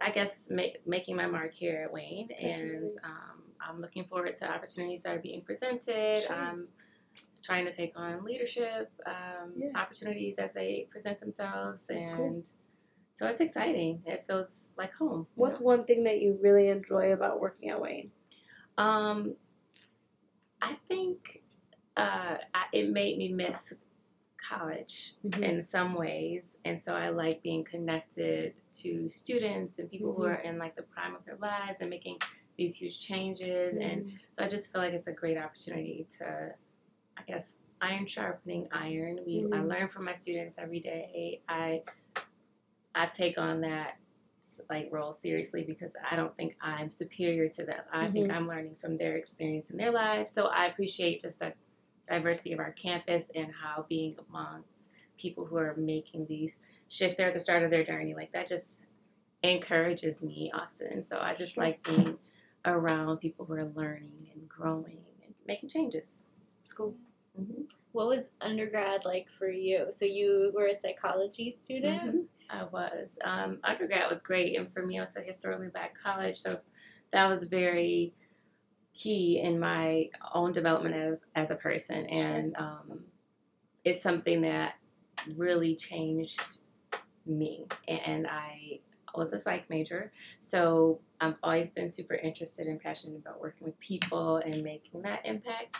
I 0.00 0.10
guess, 0.10 0.48
ma- 0.50 0.62
making 0.84 1.16
my 1.16 1.26
mark 1.26 1.54
here 1.54 1.82
at 1.84 1.92
Wayne, 1.92 2.28
and 2.38 2.90
um, 3.02 3.42
I'm 3.60 3.80
looking 3.80 4.04
forward 4.04 4.36
to 4.36 4.50
opportunities 4.50 5.02
that 5.02 5.16
are 5.16 5.20
being 5.20 5.40
presented. 5.40 6.22
Sure. 6.22 6.34
Um, 6.36 6.68
trying 7.42 7.64
to 7.64 7.70
take 7.70 7.92
on 7.96 8.24
leadership 8.24 8.90
um, 9.06 9.52
Yeah. 9.56 9.68
opportunities 9.80 10.38
as 10.38 10.52
they 10.54 10.88
present 10.90 11.20
themselves, 11.20 11.86
That's 11.86 12.08
and 12.08 12.16
cool. 12.16 12.42
so 13.12 13.26
it's 13.28 13.40
exciting. 13.40 14.02
It 14.04 14.24
feels 14.26 14.72
like 14.76 14.92
home. 14.92 15.28
What's 15.36 15.60
know? 15.60 15.66
one 15.66 15.84
thing 15.84 16.04
that 16.04 16.20
you 16.20 16.38
really 16.42 16.68
enjoy 16.68 17.12
about 17.12 17.40
working 17.40 17.70
at 17.70 17.80
Wayne? 17.80 18.10
Um, 18.76 19.36
I 20.60 20.76
think 20.88 21.42
uh, 21.96 22.36
I, 22.52 22.64
it 22.72 22.90
made 22.90 23.16
me 23.16 23.28
miss 23.32 23.74
college 24.48 25.14
Mm-hmm. 25.26 25.42
in 25.42 25.62
some 25.62 25.94
ways, 25.94 26.58
and 26.64 26.80
so 26.82 26.94
I 26.94 27.08
like 27.08 27.42
being 27.42 27.64
connected 27.64 28.60
to 28.82 29.08
students 29.08 29.78
and 29.78 29.90
people 29.90 30.12
who 30.12 30.22
Mhm. 30.24 30.28
are 30.28 30.40
in 30.40 30.58
like 30.58 30.76
the 30.76 30.82
prime 30.82 31.14
of 31.16 31.24
their 31.24 31.36
lives 31.36 31.80
and 31.80 31.90
making 31.90 32.18
these 32.56 32.76
huge 32.76 33.00
changes. 33.00 33.74
Mm-hmm. 33.74 33.82
And 33.90 34.12
so 34.32 34.44
I 34.44 34.48
just 34.48 34.72
feel 34.72 34.80
like 34.80 34.94
it's 34.94 35.08
a 35.08 35.12
great 35.12 35.36
opportunity 35.36 36.06
to, 36.18 36.54
I 37.16 37.22
guess, 37.26 37.56
iron 37.80 38.06
sharpening 38.06 38.68
iron. 38.72 39.20
We 39.26 39.40
I 39.52 39.58
Mhm. 39.58 39.68
learn 39.68 39.88
from 39.88 40.04
my 40.04 40.12
students 40.14 40.58
every 40.58 40.80
day. 40.80 41.42
I 41.48 41.82
I 42.94 43.06
take 43.06 43.36
on 43.38 43.60
that 43.60 43.98
like 44.70 44.88
role 44.90 45.12
seriously 45.12 45.62
because 45.64 45.94
I 46.10 46.16
don't 46.16 46.34
think 46.34 46.56
I'm 46.62 46.90
superior 46.90 47.46
to 47.50 47.64
them. 47.64 47.82
I 47.92 48.10
think 48.10 48.28
Mhm. 48.28 48.34
I'm 48.34 48.48
learning 48.48 48.76
from 48.76 48.96
their 48.96 49.16
experience 49.16 49.70
in 49.70 49.76
their 49.76 49.90
lives. 49.92 50.32
So 50.32 50.46
I 50.46 50.66
appreciate 50.66 51.20
just 51.20 51.38
the 51.40 51.52
diversity 52.08 52.52
of 52.52 52.60
our 52.60 52.72
campus 52.72 53.30
and 53.34 53.48
how 53.52 53.84
being 53.88 54.14
amongst 54.28 54.92
people 55.18 55.44
who 55.46 55.56
are 55.56 55.74
making 55.76 56.26
these 56.26 56.60
shifts 56.88 57.16
they're 57.16 57.28
at 57.28 57.34
the 57.34 57.40
start 57.40 57.62
of 57.62 57.70
their 57.70 57.82
journey 57.84 58.14
like 58.14 58.32
that 58.32 58.46
just 58.46 58.80
encourages 59.42 60.22
me 60.22 60.50
often. 60.54 61.02
So 61.02 61.20
I 61.20 61.34
just 61.34 61.56
like 61.56 61.82
being 61.84 62.18
around 62.64 63.18
people 63.18 63.46
who 63.46 63.54
are 63.54 63.70
learning 63.74 64.28
and 64.34 64.48
growing 64.48 64.98
and 65.24 65.34
making 65.46 65.68
changes. 65.68 66.24
It's 66.62 66.72
cool. 66.72 66.94
hmm 67.36 67.62
What 67.92 68.08
was 68.08 68.30
undergrad 68.40 69.04
like 69.04 69.28
for 69.28 69.48
you? 69.48 69.86
So 69.90 70.04
you 70.04 70.52
were 70.54 70.66
a 70.66 70.74
psychology 70.74 71.50
student. 71.50 72.02
Mhm. 72.02 72.24
I 72.50 72.64
was. 72.64 73.18
Um, 73.24 73.58
undergrad 73.64 74.10
was 74.10 74.22
great, 74.22 74.56
and 74.56 74.72
for 74.72 74.84
me, 74.86 74.98
I 74.98 75.02
went 75.02 75.10
to 75.12 75.20
historically 75.20 75.68
black 75.68 75.96
college, 76.00 76.38
so 76.38 76.60
that 77.12 77.26
was 77.28 77.44
very 77.44 78.14
key 78.96 79.40
in 79.40 79.60
my 79.60 80.08
own 80.34 80.52
development 80.52 80.94
as, 80.94 81.18
as 81.34 81.50
a 81.50 81.54
person, 81.54 82.06
and 82.06 82.56
um, 82.56 83.04
it's 83.84 84.02
something 84.02 84.40
that 84.40 84.74
really 85.36 85.76
changed 85.76 86.58
me. 87.26 87.66
And 87.86 88.26
I 88.26 88.80
was 89.14 89.32
a 89.32 89.40
psych 89.40 89.68
major, 89.70 90.10
so 90.40 90.98
I've 91.20 91.36
always 91.42 91.70
been 91.70 91.90
super 91.90 92.14
interested 92.14 92.66
and 92.66 92.80
passionate 92.80 93.18
about 93.18 93.40
working 93.40 93.66
with 93.66 93.78
people 93.80 94.38
and 94.38 94.62
making 94.62 95.02
that 95.02 95.20
impact. 95.24 95.76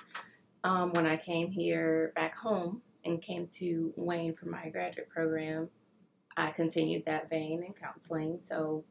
Um, 0.64 0.92
when 0.92 1.06
I 1.06 1.16
came 1.16 1.50
here 1.50 2.12
back 2.16 2.35
home 2.35 2.82
and 3.04 3.23
came 3.23 3.46
to 3.46 3.92
Wayne 3.96 4.35
for 4.35 4.46
my 4.46 4.68
graduate 4.68 5.08
program, 5.08 5.68
I 6.37 6.50
continued 6.50 7.04
that 7.06 7.30
vein 7.30 7.62
in 7.62 7.73
counseling. 7.73 8.38
So, 8.40 8.85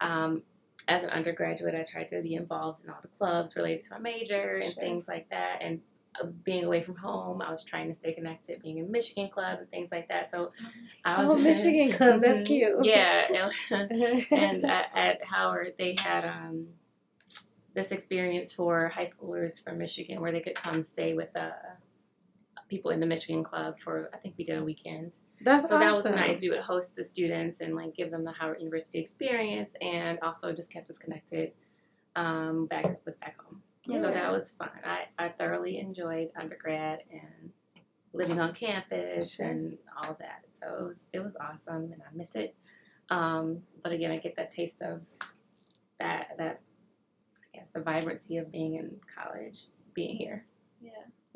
um, 0.00 0.42
as 0.88 1.02
an 1.04 1.10
undergraduate, 1.10 1.74
I 1.74 1.82
tried 1.84 2.08
to 2.08 2.22
be 2.22 2.34
involved 2.34 2.82
in 2.84 2.90
all 2.90 2.98
the 3.02 3.08
clubs 3.08 3.54
related 3.56 3.84
to 3.84 3.90
my 3.94 3.98
major 3.98 4.56
and 4.56 4.72
Sure. 4.72 4.82
things 4.82 5.06
like 5.06 5.28
that. 5.30 5.58
And 5.60 5.80
uh, 6.20 6.26
being 6.44 6.64
away 6.64 6.82
from 6.82 6.96
home, 6.96 7.42
I 7.42 7.50
was 7.50 7.62
trying 7.62 7.88
to 7.88 7.94
stay 7.94 8.12
connected, 8.14 8.62
being 8.62 8.78
in 8.78 8.90
Michigan 8.90 9.28
Club 9.28 9.58
and 9.60 9.70
things 9.70 9.92
like 9.92 10.08
that. 10.08 10.30
So, 10.30 10.48
I 11.04 11.22
was 11.22 11.30
Oh, 11.30 11.38
Michigan 11.38 11.90
Club, 11.96 12.20
that's 12.22 12.40
Mhm. 12.40 12.46
cute. 12.46 12.84
Yeah, 12.84 13.50
and, 14.32 14.64
at, 14.70 14.90
at 14.94 15.24
Howard, 15.24 15.74
they 15.78 15.94
had 15.98 16.24
um, 16.24 16.66
this 17.74 17.92
experience 17.92 18.52
for 18.52 18.88
high 18.88 19.04
schoolers 19.06 19.62
from 19.62 19.78
Michigan 19.78 20.20
where 20.22 20.32
they 20.32 20.40
could 20.40 20.54
come 20.54 20.82
stay 20.82 21.12
with 21.12 21.36
uh, 21.36 21.50
people 22.68 22.90
in 22.90 23.00
the 23.00 23.06
Michigan 23.06 23.42
Club 23.42 23.78
for 23.80 24.10
I 24.12 24.18
think 24.18 24.34
we 24.38 24.44
did 24.44 24.58
a 24.58 24.64
weekend. 24.64 25.16
That's 25.40 25.68
So 25.68 25.78
that 25.78 25.92
was 25.92 26.04
nice. 26.04 26.40
We 26.40 26.50
would 26.50 26.60
host 26.60 26.96
the 26.96 27.04
students 27.04 27.60
and 27.60 27.74
like 27.74 27.94
give 27.94 28.10
them 28.10 28.24
the 28.24 28.32
Howard 28.32 28.58
University 28.58 28.98
experience, 28.98 29.74
and 29.80 30.18
also 30.22 30.52
just 30.52 30.72
kept 30.72 30.88
us 30.90 30.98
connected 30.98 31.52
um, 32.16 32.66
back 32.66 33.00
with 33.04 33.18
back 33.20 33.40
home. 33.40 33.62
So 33.96 34.10
that 34.10 34.30
was 34.30 34.52
fun. 34.52 34.68
I, 34.84 35.04
I 35.18 35.28
thoroughly 35.30 35.78
enjoyed 35.78 36.28
undergrad 36.38 37.00
and 37.10 37.50
living 38.12 38.38
on 38.38 38.52
campus 38.52 39.36
Sure. 39.36 39.46
and 39.46 39.78
all 40.02 40.14
that. 40.20 40.44
So 40.52 40.66
it 40.66 40.82
was 40.82 41.06
it 41.14 41.20
was 41.20 41.32
awesome, 41.40 41.92
and 41.92 42.02
I 42.02 42.14
miss 42.14 42.36
it. 42.36 42.54
Um, 43.10 43.62
but 43.82 43.92
again, 43.92 44.10
I 44.10 44.18
get 44.18 44.36
that 44.36 44.50
taste 44.50 44.82
of 44.82 45.00
that 46.00 46.34
that 46.36 46.60
I 47.54 47.58
guess 47.58 47.70
the 47.70 47.80
vibrancy 47.80 48.36
of 48.36 48.52
being 48.52 48.74
in 48.74 48.96
college, 49.16 49.62
being 49.94 50.16
here. 50.16 50.44
Yeah. 50.82 50.90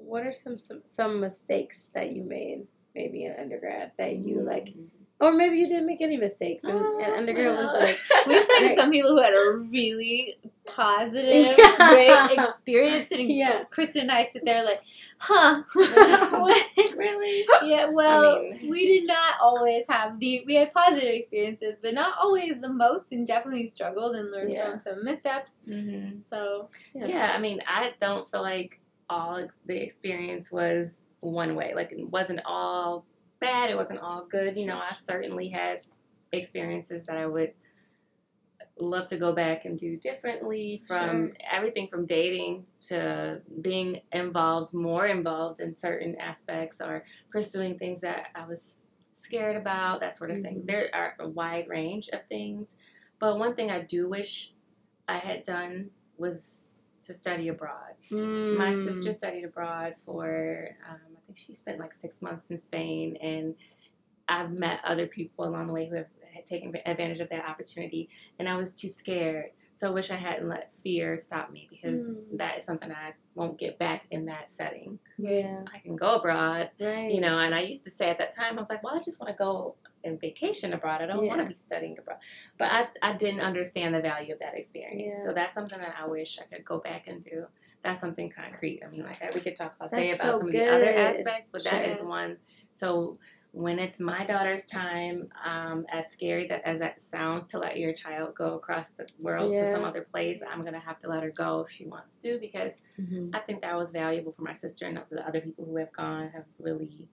What 0.04 0.26
are 0.26 0.32
some, 0.32 0.58
some 0.58 0.82
some 0.84 1.20
mistakes 1.20 1.90
that 1.94 2.12
you 2.12 2.22
made 2.24 2.66
maybe 2.94 3.24
in 3.24 3.32
undergrad 3.38 3.92
that 3.98 4.16
you 4.16 4.40
like, 4.42 4.66
Mm. 4.74 4.88
or 5.20 5.32
maybe 5.32 5.56
you 5.56 5.66
didn't 5.66 5.86
make 5.86 6.02
any 6.02 6.16
mistakes 6.18 6.64
and, 6.64 6.78
Oh, 6.78 6.98
and 7.02 7.12
undergrad 7.14 7.56
was 7.56 7.72
like 7.72 7.96
We've 8.26 8.44
talked 8.46 8.60
to 8.60 8.74
some 8.76 8.90
people 8.90 9.10
who 9.16 9.22
had 9.22 9.32
a 9.32 9.56
really 9.70 10.36
positive, 10.66 11.56
Yeah. 11.58 11.88
great 11.88 12.38
experience, 12.38 13.12
and 13.12 13.22
Yeah. 13.30 13.64
Kristen 13.70 14.02
and 14.02 14.10
I 14.12 14.24
sit 14.24 14.44
there 14.44 14.62
like, 14.64 14.82
huh? 15.18 15.62
What? 15.74 16.96
really? 16.96 17.46
yeah, 17.64 17.86
well, 17.90 18.40
mean- 18.42 18.70
we 18.70 18.86
did 18.86 19.06
not 19.06 19.34
always 19.40 19.84
have 19.88 20.18
the. 20.18 20.42
We 20.46 20.54
had 20.56 20.72
positive 20.74 21.08
experiences, 21.14 21.76
but 21.82 21.94
not 21.94 22.12
always 22.20 22.60
the 22.60 22.68
most, 22.84 23.06
and 23.12 23.26
definitely 23.26 23.66
struggled 23.66 24.16
and 24.16 24.30
learned 24.30 24.52
Yeah. 24.52 24.68
from 24.70 24.78
some 24.78 25.04
missteps. 25.04 25.52
Mm-hmm. 25.68 26.18
So 26.28 26.68
Yeah. 26.94 27.32
I 27.34 27.38
mean, 27.38 27.62
I 27.66 27.92
don't 28.00 28.30
feel 28.30 28.42
like 28.42 28.80
all 29.08 29.46
the 29.66 29.76
experience 29.76 30.50
was 30.50 31.04
one 31.20 31.54
way. 31.54 31.74
Like, 31.74 31.92
it 31.92 32.08
wasn't 32.10 32.40
all 32.44 33.06
bad, 33.40 33.70
it 33.70 33.76
wasn't 33.76 34.00
all 34.00 34.26
good. 34.26 34.56
You 34.56 34.66
know, 34.66 34.78
I 34.78 34.90
certainly 34.92 35.48
had 35.48 35.82
experiences 36.32 37.06
that 37.06 37.16
I 37.16 37.26
would 37.26 37.52
love 38.78 39.06
to 39.08 39.16
go 39.18 39.32
back 39.32 39.64
and 39.64 39.78
do 39.78 39.96
differently 39.96 40.82
from 40.86 41.32
everything 41.50 41.88
from 41.88 42.06
dating 42.06 42.64
to 42.80 43.40
being 43.60 44.00
involved, 44.12 44.72
more 44.72 45.06
involved 45.06 45.60
in 45.60 45.76
certain 45.76 46.16
aspects 46.20 46.80
or 46.80 47.04
pursuing 47.30 47.78
things 47.78 48.00
that 48.00 48.28
I 48.34 48.46
was 48.46 48.78
scared 49.12 49.56
about, 49.56 50.00
that 50.00 50.16
sort 50.16 50.30
of 50.30 50.38
thing. 50.38 50.62
Mhm. 50.62 50.66
There 50.66 50.88
are 50.94 51.16
a 51.18 51.28
wide 51.28 51.68
range 51.68 52.08
of 52.12 52.24
things. 52.28 52.76
But 53.18 53.38
one 53.38 53.54
thing 53.54 53.70
I 53.70 53.80
do 53.80 54.08
wish 54.08 54.54
I 55.06 55.18
had 55.18 55.44
done 55.44 55.90
was 56.16 56.61
to 57.02 57.14
study 57.14 57.48
abroad. 57.48 57.94
My 58.10 58.72
mm, 58.72 58.84
sister 58.84 59.12
studied 59.12 59.44
abroad 59.44 59.94
for, 60.04 60.68
um, 60.88 61.00
I 61.16 61.20
think 61.26 61.36
she 61.36 61.54
spent 61.54 61.78
like 61.78 61.92
six 61.92 62.22
months 62.22 62.50
in 62.50 62.60
Spain, 62.62 63.16
and 63.22 63.54
I've 64.28 64.52
met 64.52 64.80
other 64.84 65.06
people 65.06 65.44
along 65.44 65.66
the 65.66 65.72
way 65.72 65.88
who 65.88 65.96
have 65.96 66.06
taken 66.44 66.74
advantage 66.86 67.20
of 67.20 67.28
that 67.30 67.44
opportunity, 67.44 68.08
and 68.38 68.48
I 68.48 68.56
was 68.56 68.74
too 68.74 68.88
scared. 68.88 69.50
So 69.74 69.88
I 69.88 69.90
wish 69.90 70.10
I 70.10 70.16
hadn't 70.16 70.48
let 70.48 70.70
fear 70.82 71.16
stop 71.16 71.50
me 71.50 71.66
because 71.70 72.00
Mm. 72.18 72.38
that 72.38 72.58
is 72.58 72.64
something 72.64 72.92
I 72.92 73.14
won't 73.34 73.58
get 73.58 73.78
back 73.78 74.04
in 74.10 74.26
that 74.26 74.50
setting. 74.50 74.98
Yeah. 75.18 75.64
I 75.74 75.78
can 75.78 75.96
go 75.96 76.16
abroad, 76.16 76.70
Right. 76.78 77.10
you 77.10 77.20
know, 77.20 77.38
and 77.38 77.54
I 77.54 77.60
used 77.60 77.84
to 77.84 77.90
say 77.90 78.10
at 78.10 78.18
that 78.18 78.32
time, 78.32 78.54
I 78.56 78.58
was 78.58 78.68
like, 78.68 78.82
well, 78.82 78.94
I 78.94 79.00
just 79.00 79.18
want 79.18 79.30
to 79.32 79.36
go 79.36 79.76
and 80.04 80.20
vacation 80.20 80.72
abroad. 80.72 81.00
I 81.00 81.06
don't 81.06 81.26
want 81.26 81.40
to 81.40 81.46
be 81.46 81.54
studying 81.54 81.96
abroad. 81.98 82.18
But 82.58 82.70
I, 82.72 82.88
I 83.02 83.12
didn't 83.14 83.40
understand 83.40 83.94
the 83.94 84.00
value 84.00 84.32
of 84.34 84.40
that 84.40 84.54
experience. 84.54 85.14
Yeah. 85.18 85.24
So 85.24 85.32
that's 85.32 85.54
something 85.54 85.78
that 85.78 85.94
I 85.98 86.06
wish 86.06 86.38
I 86.40 86.44
could 86.54 86.64
go 86.64 86.78
back 86.78 87.06
and 87.06 87.20
do. 87.22 87.46
That's 87.82 88.00
something 88.00 88.30
concrete. 88.30 88.82
I 88.84 88.90
mean, 88.90 89.04
like 89.04 89.34
we 89.34 89.40
could 89.40 89.56
talk 89.56 89.74
all 89.80 89.88
day 89.88 90.08
That's 90.08 90.20
about 90.20 90.32
so 90.34 90.38
some 90.38 90.46
of 90.48 90.52
the 90.52 90.66
other 90.66 90.90
aspects, 90.90 91.50
but 91.52 91.64
that 91.64 91.88
is 91.88 92.00
one. 92.02 92.36
So 92.72 93.18
when 93.52 93.78
it's 93.78 94.00
my 94.00 94.24
daughter's 94.26 94.66
time, 94.66 95.28
um, 95.44 95.84
as 95.90 96.10
scary 96.10 96.46
that 96.48 96.62
as 96.66 96.78
that 96.78 97.00
sounds, 97.02 97.44
to 97.46 97.58
let 97.58 97.78
your 97.78 97.92
child 97.92 98.34
go 98.34 98.54
across 98.54 98.92
the 98.92 99.06
world 99.20 99.56
to 99.58 99.70
some 99.70 99.84
other 99.84 100.02
place, 100.02 100.42
I'm 100.42 100.64
gonna 100.64 100.80
have 100.80 100.98
to 101.00 101.08
let 101.08 101.22
her 101.22 101.30
go 101.30 101.60
if 101.60 101.70
she 101.70 101.86
wants 101.86 102.16
to 102.16 102.38
because 102.40 102.80
Mhm. 102.98 103.30
I 103.34 103.40
think 103.40 103.60
that 103.60 103.76
was 103.76 103.90
valuable 103.90 104.32
for 104.32 104.42
my 104.42 104.52
sister 104.52 104.86
and 104.86 105.00
the 105.10 105.26
other 105.26 105.40
people 105.40 105.64
who 105.66 105.76
have 105.76 105.92
gone 105.92 106.30
have 106.30 106.46
really 106.58 107.08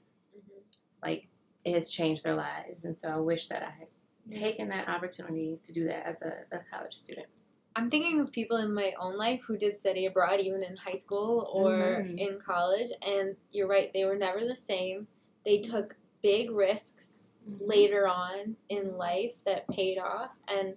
like 1.03 1.27
it 1.65 1.73
has 1.73 1.89
changed 1.89 2.23
their 2.23 2.35
lives 2.35 2.85
and 2.85 2.97
so 2.97 3.09
I 3.09 3.17
wish 3.17 3.47
that 3.49 3.63
I 3.63 3.69
had 3.71 3.87
taken 4.31 4.69
that 4.69 4.87
opportunity 4.87 5.59
to 5.63 5.73
do 5.73 5.85
that 5.85 6.05
as 6.05 6.21
a, 6.21 6.45
a 6.51 6.59
college 6.71 6.93
student. 6.93 7.27
I'm 7.75 7.89
thinking 7.89 8.19
of 8.19 8.31
people 8.31 8.57
in 8.57 8.73
my 8.73 8.93
own 8.99 9.17
life 9.17 9.41
who 9.45 9.57
did 9.57 9.77
study 9.77 10.05
abroad, 10.05 10.39
even 10.39 10.63
in 10.63 10.75
high 10.77 10.95
school 10.95 11.49
or 11.51 12.03
Mhm. 12.03 12.17
in 12.17 12.39
college, 12.39 12.91
and 13.01 13.35
you're 13.51 13.67
right, 13.67 13.91
they 13.93 14.05
were 14.05 14.15
never 14.15 14.45
the 14.45 14.55
same. 14.55 15.07
They 15.45 15.59
took 15.59 15.95
big 16.21 16.51
risks 16.51 17.27
later 17.59 18.07
on 18.07 18.55
in 18.69 18.97
life 18.97 19.35
that 19.45 19.67
paid 19.69 19.97
off, 19.97 20.31
and 20.47 20.75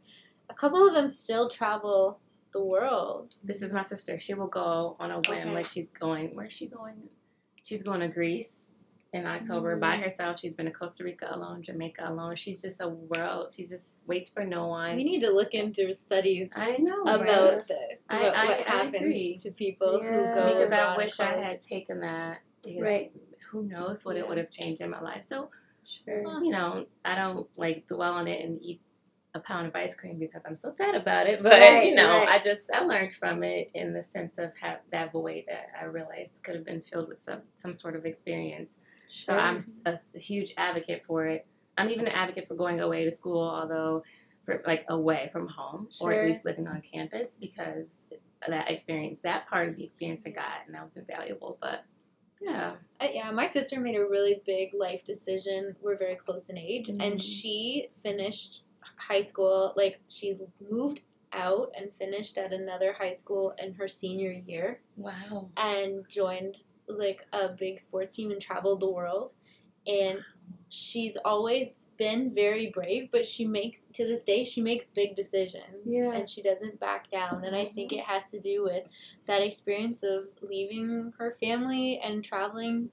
a 0.48 0.54
couple 0.54 0.86
of 0.86 0.94
them 0.94 1.08
still 1.08 1.48
travel 1.48 2.18
the 2.52 2.62
world. 2.62 3.34
This 3.42 3.62
is 3.62 3.72
my 3.72 3.82
sister. 3.82 4.18
She 4.18 4.34
will 4.34 4.46
go 4.48 4.96
on 5.00 5.10
a 5.10 5.16
whim 5.20 5.38
Okay. 5.48 5.50
like 5.50 5.66
she's 5.66 5.90
going 5.90 6.34
where's 6.34 6.52
she 6.52 6.68
going? 6.68 7.08
She's 7.62 7.82
going 7.82 8.00
to 8.00 8.08
Greece 8.08 8.66
in 9.14 9.26
October 9.26 9.76
Mm. 9.76 9.80
by 9.80 9.96
herself. 9.96 10.38
She's 10.38 10.54
been 10.56 10.66
to 10.66 10.72
Costa 10.72 11.04
Rica 11.04 11.28
alone, 11.34 11.62
Jamaica 11.62 12.02
alone. 12.08 12.34
She's 12.34 12.60
just 12.62 12.80
a 12.80 12.88
world. 12.88 13.52
She 13.54 13.62
just 13.64 14.00
waits 14.06 14.30
for 14.30 14.44
no 14.44 14.68
one. 14.68 14.96
We 14.96 15.04
need 15.04 15.20
to 15.20 15.30
look 15.30 15.54
into 15.54 15.92
studies 15.94 16.48
I 16.54 16.76
know 16.78 17.02
about 17.02 17.20
right? 17.56 17.66
this, 17.66 18.00
I- 18.10 18.20
about 18.20 18.34
I- 18.36 18.44
what 18.46 18.58
I 18.68 18.70
happens 18.70 18.94
agree. 18.96 19.36
to 19.42 19.50
people 19.52 20.00
Yeah. 20.02 20.10
who 20.10 20.34
go 20.34 20.46
because 20.54 20.72
I 20.72 20.96
wish 20.96 21.20
I 21.20 21.32
had 21.38 21.60
taken 21.60 22.00
that 22.00 22.40
Right. 22.78 23.12
Who 23.52 23.62
knows 23.64 24.04
what 24.04 24.16
Yeah. 24.16 24.22
it 24.22 24.28
would 24.28 24.38
have 24.38 24.50
changed 24.50 24.80
in 24.82 24.90
my 24.90 25.00
life. 25.00 25.24
So 25.24 25.50
Sure. 25.84 26.42
you 26.42 26.50
know, 26.50 26.86
I 27.04 27.14
don't 27.16 27.46
like 27.58 27.86
dwell 27.86 28.14
on 28.14 28.26
it 28.28 28.44
and 28.44 28.60
eat 28.62 28.80
a 29.34 29.40
pound 29.40 29.66
of 29.66 29.74
ice 29.74 29.96
cream 29.96 30.18
because 30.18 30.44
I'm 30.46 30.54
so 30.56 30.70
sad 30.70 30.94
about 30.94 31.26
it. 31.26 31.40
But 31.42 31.60
Right, 31.60 31.86
you 31.86 31.94
know, 31.94 32.08
right. 32.18 32.28
I 32.28 32.38
just 32.38 32.70
I 32.70 32.80
learned 32.84 33.12
from 33.14 33.42
it 33.42 33.70
in 33.74 33.92
the 33.92 34.02
sense 34.02 34.38
of 34.38 34.56
have 34.58 34.80
that 34.90 35.10
void 35.12 35.44
that 35.48 35.68
I 35.80 35.84
realized 35.84 36.42
could 36.44 36.54
have 36.54 36.64
been 36.64 36.80
filled 36.82 37.08
with 37.08 37.20
some 37.20 37.42
some 37.56 37.72
sort 37.72 37.96
of 37.96 38.04
experience. 38.06 38.80
So 39.08 39.36
I'm 39.36 39.58
a 39.84 39.96
huge 40.18 40.54
advocate 40.56 41.04
for 41.06 41.26
it. 41.26 41.46
I'm 41.76 41.90
even 41.90 42.06
an 42.06 42.12
advocate 42.12 42.46
for 42.48 42.54
going 42.54 42.80
away 42.80 43.04
to 43.04 43.12
school, 43.12 43.42
although 43.42 44.02
for 44.44 44.62
like 44.66 44.84
away 44.88 45.28
from 45.32 45.46
home 45.48 45.88
or 46.00 46.12
at 46.12 46.24
least 46.26 46.44
living 46.44 46.66
on 46.68 46.80
campus 46.82 47.36
because 47.40 48.06
that 48.46 48.70
experience, 48.70 49.20
that 49.20 49.46
part 49.48 49.68
of 49.68 49.76
the 49.76 49.84
experience 49.84 50.24
I 50.26 50.30
got, 50.30 50.66
and 50.66 50.74
that 50.74 50.84
was 50.84 50.96
invaluable. 50.96 51.58
But 51.60 51.84
yeah, 52.44 52.76
Uh, 53.00 53.08
yeah, 53.12 53.30
my 53.32 53.46
sister 53.46 53.80
made 53.80 53.96
a 53.96 54.06
really 54.06 54.42
big 54.46 54.72
life 54.74 55.02
decision. 55.04 55.74
We're 55.82 55.96
very 55.96 56.14
close 56.16 56.48
in 56.48 56.56
age, 56.58 56.88
Mhm. 56.88 57.02
and 57.04 57.22
she 57.22 57.88
finished 58.02 58.64
high 58.96 59.20
school. 59.22 59.72
Like 59.76 60.00
she 60.08 60.36
moved 60.70 61.00
out 61.32 61.72
and 61.76 61.92
finished 61.98 62.38
at 62.38 62.52
another 62.52 62.92
high 62.92 63.10
school 63.12 63.54
in 63.58 63.72
her 63.74 63.88
senior 63.88 64.32
year, 64.32 64.82
wow, 64.96 65.50
and 65.56 66.06
joined 66.08 66.64
like 66.86 67.26
a 67.32 67.48
big 67.48 67.78
sports 67.78 68.14
team 68.14 68.30
and 68.30 68.40
traveled 68.40 68.80
the 68.80 68.90
world. 68.90 69.34
And 69.86 70.20
she's 70.68 71.16
always 71.24 71.81
been 72.02 72.34
very 72.34 72.66
brave, 72.68 73.08
but 73.12 73.24
she 73.24 73.44
makes 73.46 73.84
to 73.92 74.04
this 74.04 74.22
day 74.22 74.42
she 74.42 74.60
makes 74.60 74.86
big 74.86 75.14
decisions, 75.14 75.82
Yeah. 75.86 76.12
and 76.12 76.28
she 76.28 76.42
doesn't 76.42 76.80
back 76.80 77.08
down. 77.08 77.44
And 77.44 77.54
I 77.54 77.66
think 77.66 77.92
it 77.92 78.04
has 78.12 78.24
to 78.32 78.40
do 78.40 78.64
with 78.64 78.84
that 79.26 79.40
experience 79.42 80.02
of 80.02 80.26
leaving 80.40 81.12
her 81.18 81.36
family 81.40 82.00
and 82.02 82.24
traveling 82.24 82.90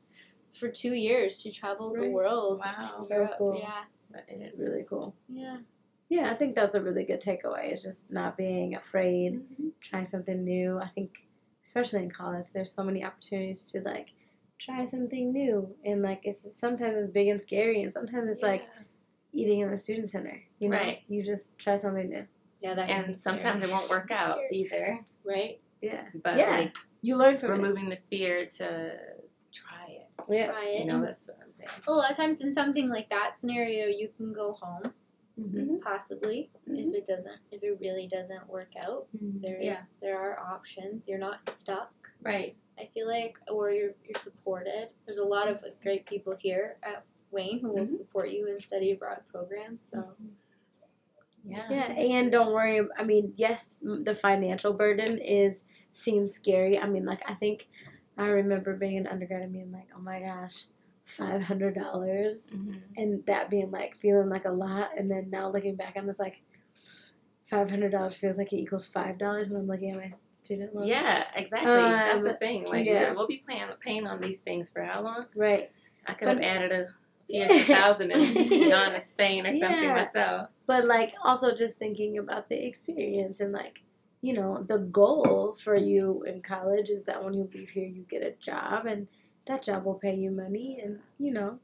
for 0.51 0.69
two 0.69 0.93
years. 0.93 1.41
She 1.41 1.51
traveled 1.51 1.95
the 1.97 2.09
world. 2.09 2.59
Wow. 2.63 2.91
So 3.07 3.15
Europe. 3.15 3.35
cool. 3.39 3.57
Yeah, 3.59 3.83
that 4.11 4.25
It's 4.27 4.59
really 4.59 4.85
cool. 4.87 5.15
yeah. 5.27 5.57
Yeah, 6.09 6.31
I 6.31 6.35
think 6.35 6.55
that's 6.55 6.75
a 6.75 6.81
really 6.81 7.03
good 7.05 7.21
takeaway. 7.21 7.65
It's 7.71 7.83
just 7.83 8.11
not 8.11 8.35
being 8.37 8.75
afraid, 8.75 9.33
Mhm. 9.33 9.71
trying 9.81 10.05
something 10.07 10.43
new. 10.43 10.77
I 10.79 10.87
think, 10.87 11.09
especially 11.63 12.03
in 12.03 12.11
college, 12.11 12.47
there's 12.53 12.71
so 12.71 12.83
many 12.83 13.03
opportunities 13.03 13.71
to 13.71 13.81
like 13.81 14.13
try 14.59 14.85
something 14.85 15.31
new, 15.31 15.75
and 15.85 16.01
like 16.01 16.21
it's 16.29 16.41
sometimes 16.63 16.95
it's 16.97 17.07
big 17.19 17.27
and 17.33 17.41
scary, 17.41 17.81
and 17.83 17.93
sometimes 17.93 18.27
it's 18.27 18.41
like 18.51 18.63
Yeah. 18.63 18.83
Eating 19.33 19.59
in 19.59 19.71
the 19.71 19.77
student 19.77 20.09
center. 20.09 20.41
You 20.59 20.69
know, 20.69 20.77
Right. 20.77 20.99
you 21.07 21.23
just 21.23 21.57
try 21.59 21.75
something 21.75 22.09
new. 22.09 22.27
Yeah, 22.61 22.73
that 22.73 22.87
can 22.89 23.05
and 23.05 23.15
sometimes 23.15 23.61
scary. 23.61 23.71
it 23.71 23.75
won't 23.75 23.89
work 23.89 24.11
out 24.11 24.39
either. 24.51 24.99
right? 25.23 25.61
Yeah, 25.81 26.07
But 26.23 26.37
Yeah. 26.37 26.49
like 26.49 26.75
you 27.01 27.15
learn 27.15 27.37
from 27.37 27.51
removing 27.51 27.89
the 27.89 27.97
fear 28.11 28.45
to 28.45 28.99
try 29.51 29.85
it. 29.89 30.07
it. 30.29 30.35
Yeah, 30.35 30.47
Try 30.51 30.65
it. 30.65 30.79
You 30.81 30.85
know, 30.85 31.01
that's 31.01 31.27
what 31.27 31.37
I'm 31.41 31.53
saying. 31.57 31.69
a 31.87 31.91
lot 31.93 32.11
of 32.11 32.17
times 32.17 32.41
in 32.41 32.53
something 32.53 32.89
like 32.89 33.07
that 33.09 33.39
scenario, 33.39 33.87
you 33.87 34.09
can 34.17 34.33
go 34.33 34.53
home 34.53 34.93
mm-hmm. 35.39 35.77
possibly 35.77 36.49
Mhm. 36.67 36.89
if 36.89 36.95
it 36.95 37.05
doesn't 37.05 37.39
if 37.51 37.63
it 37.63 37.77
really 37.79 38.07
doesn't 38.07 38.45
work 38.49 38.73
out. 38.85 39.07
There 39.13 39.57
is 39.57 39.63
Yeah. 39.65 39.83
there 40.01 40.17
are 40.19 40.37
options. 40.39 41.07
You're 41.07 41.17
not 41.19 41.47
stuck. 41.57 41.93
Right. 42.21 42.57
I 42.77 42.87
feel 42.87 43.07
like 43.07 43.39
or 43.49 43.71
you're 43.71 43.93
you're 44.03 44.19
supported. 44.19 44.89
There's 45.05 45.19
a 45.19 45.23
lot 45.23 45.47
of 45.47 45.63
great 45.81 46.05
people 46.05 46.35
here 46.37 46.77
at 46.83 47.05
Wayne 47.31 47.59
who 47.59 47.69
will 47.69 47.83
Mhm. 47.85 47.97
support 47.97 48.29
you 48.29 48.47
in 48.47 48.59
study 48.59 48.91
abroad 48.91 49.21
programs. 49.31 49.81
So 49.83 50.15
Yeah. 51.45 51.67
Yeah, 51.69 51.91
and 51.93 52.31
don't 52.31 52.51
worry. 52.53 52.81
I 52.97 53.03
mean, 53.03 53.33
yes, 53.37 53.79
the 53.81 54.13
financial 54.13 54.73
burden 54.73 55.17
is 55.19 55.65
seems 55.93 56.33
scary. 56.33 56.77
I 56.77 56.85
mean, 56.87 57.05
like 57.05 57.21
I 57.25 57.33
think 57.33 57.69
I 58.17 58.27
remember 58.27 58.75
being 58.75 58.97
an 58.97 59.07
undergrad 59.07 59.41
and 59.43 59.53
being 59.53 59.71
like, 59.71 59.87
oh 59.95 59.99
my 60.01 60.19
gosh, 60.19 60.65
five 61.03 61.41
hundred 61.43 61.75
dollars, 61.75 62.51
Mhm. 62.51 62.81
and 62.97 63.25
that 63.25 63.49
being 63.49 63.71
like 63.71 63.95
feeling 63.95 64.29
like 64.29 64.45
a 64.45 64.51
lot. 64.51 64.89
And 64.97 65.09
then 65.09 65.29
now 65.29 65.49
looking 65.49 65.75
back 65.75 65.95
I'm 65.97 66.05
just 66.07 66.19
like 66.19 66.41
five 67.45 67.69
hundred 67.69 67.91
dollars 67.93 68.15
feels 68.15 68.37
like 68.37 68.51
it 68.53 68.57
equals 68.57 68.87
five 68.87 69.17
dollars 69.17 69.49
when 69.49 69.61
I'm 69.61 69.67
looking 69.67 69.91
at 69.91 69.97
my 69.97 70.13
student 70.33 70.75
loans. 70.75 70.89
Yeah, 70.89 71.25
exactly. 71.35 71.71
That's 71.73 72.21
the 72.21 72.31
Um, 72.33 72.37
thing. 72.37 72.65
Like 72.65 72.85
yeah. 72.85 73.13
we'll 73.13 73.27
be 73.27 73.41
paying 73.47 73.69
paying 73.79 74.05
on 74.07 74.19
these 74.19 74.41
things 74.41 74.69
for 74.69 74.83
how 74.83 75.01
long? 75.01 75.23
right. 75.35 75.71
I 76.05 76.13
could 76.13 76.27
have 76.27 76.41
added 76.41 76.71
a 76.71 76.93
few 77.29 77.39
Yeah. 77.39 77.45
extra 77.45 77.75
thousand 77.75 78.11
and 78.11 78.49
gone 78.69 78.91
to 78.93 78.99
Spain 78.99 79.45
or 79.45 79.51
something 79.53 79.89
Yeah. 79.89 79.93
myself. 79.95 80.49
But 80.67 80.85
like 80.85 81.13
also 81.23 81.55
just 81.55 81.79
thinking 81.79 82.17
about 82.17 82.47
the 82.47 82.65
experience 82.65 83.39
and 83.39 83.53
like 83.53 83.83
you 84.21 84.33
know 84.33 84.61
the 84.61 84.79
goal 84.79 85.53
for 85.53 85.75
you 85.75 86.23
in 86.23 86.41
college 86.41 86.89
is 86.89 87.05
that 87.05 87.23
when 87.23 87.33
you 87.33 87.49
leave 87.53 87.69
here 87.69 87.87
you 87.87 88.03
get 88.03 88.21
a 88.21 88.31
job 88.31 88.85
and 88.85 89.07
that 89.45 89.63
job 89.63 89.85
will 89.85 89.95
pay 89.95 90.15
you 90.15 90.29
money 90.31 90.79
and 90.83 90.99
you 91.17 91.31
know 91.31 91.59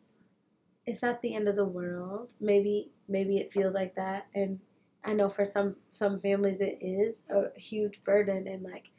it's 0.86 1.02
not 1.02 1.22
the 1.22 1.36
end 1.36 1.48
of 1.48 1.56
the 1.56 1.66
world. 1.66 2.34
Maybe 2.40 2.92
maybe 3.08 3.38
it 3.38 3.54
feels 3.54 3.74
like 3.74 3.96
that 3.96 4.28
and 4.34 4.60
I 5.04 5.14
know 5.14 5.30
for 5.30 5.46
some 5.46 5.76
some 5.92 6.20
families 6.20 6.62
it 6.62 6.78
is 6.82 7.24
a 7.30 7.58
huge 7.60 8.04
burden 8.04 8.48
and 8.48 8.64
like 8.64 8.92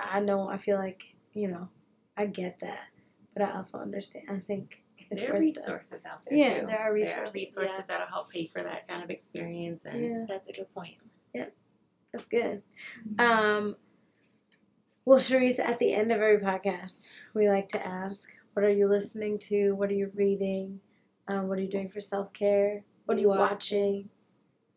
I 0.00 0.20
know 0.20 0.48
I 0.48 0.58
feel 0.58 0.78
like 0.78 1.16
you 1.32 1.48
know 1.48 1.68
I 2.16 2.26
get 2.26 2.60
that 2.60 2.88
but 3.34 3.42
I 3.44 3.56
also 3.56 3.78
understand 3.78 4.26
I 4.30 4.38
think 4.40 4.83
it's 5.10 5.20
there 5.20 5.30
are 5.30 5.34
the- 5.34 5.40
resources 5.40 6.04
out 6.06 6.20
there 6.26 6.36
Yeah, 6.38 6.60
too. 6.60 6.66
there 6.66 6.78
are 6.78 6.92
resources, 6.92 7.32
There 7.54 7.64
are 7.64 7.66
resources 7.66 7.86
that'll 7.86 8.06
help 8.06 8.30
pay 8.30 8.46
for 8.46 8.62
that 8.62 8.86
kind 8.88 9.02
of 9.02 9.10
experience 9.10 9.84
and 9.84 10.02
yeah. 10.04 10.24
That's 10.28 10.48
a 10.48 10.52
good 10.52 10.72
point. 10.74 10.96
Yep, 11.34 11.54
that's 12.12 12.26
good. 12.26 12.62
Um, 13.18 13.76
well, 15.04 15.18
Cherise, 15.18 15.58
at 15.58 15.78
the 15.78 15.92
end 15.92 16.10
of 16.12 16.20
every 16.20 16.38
podcast, 16.38 17.10
we 17.34 17.48
like 17.48 17.68
to 17.68 17.86
ask, 17.86 18.28
what 18.54 18.64
are 18.64 18.70
you 18.70 18.88
listening 18.88 19.38
to? 19.40 19.72
What 19.72 19.90
are 19.90 19.94
you 19.94 20.10
reading? 20.14 20.80
Um, 21.28 21.48
what 21.48 21.58
are 21.58 21.62
you 21.62 21.68
doing 21.68 21.88
for 21.88 22.00
self 22.00 22.32
care? 22.32 22.84
What 23.04 23.18
are 23.18 23.20
you 23.20 23.28
watching? 23.28 24.08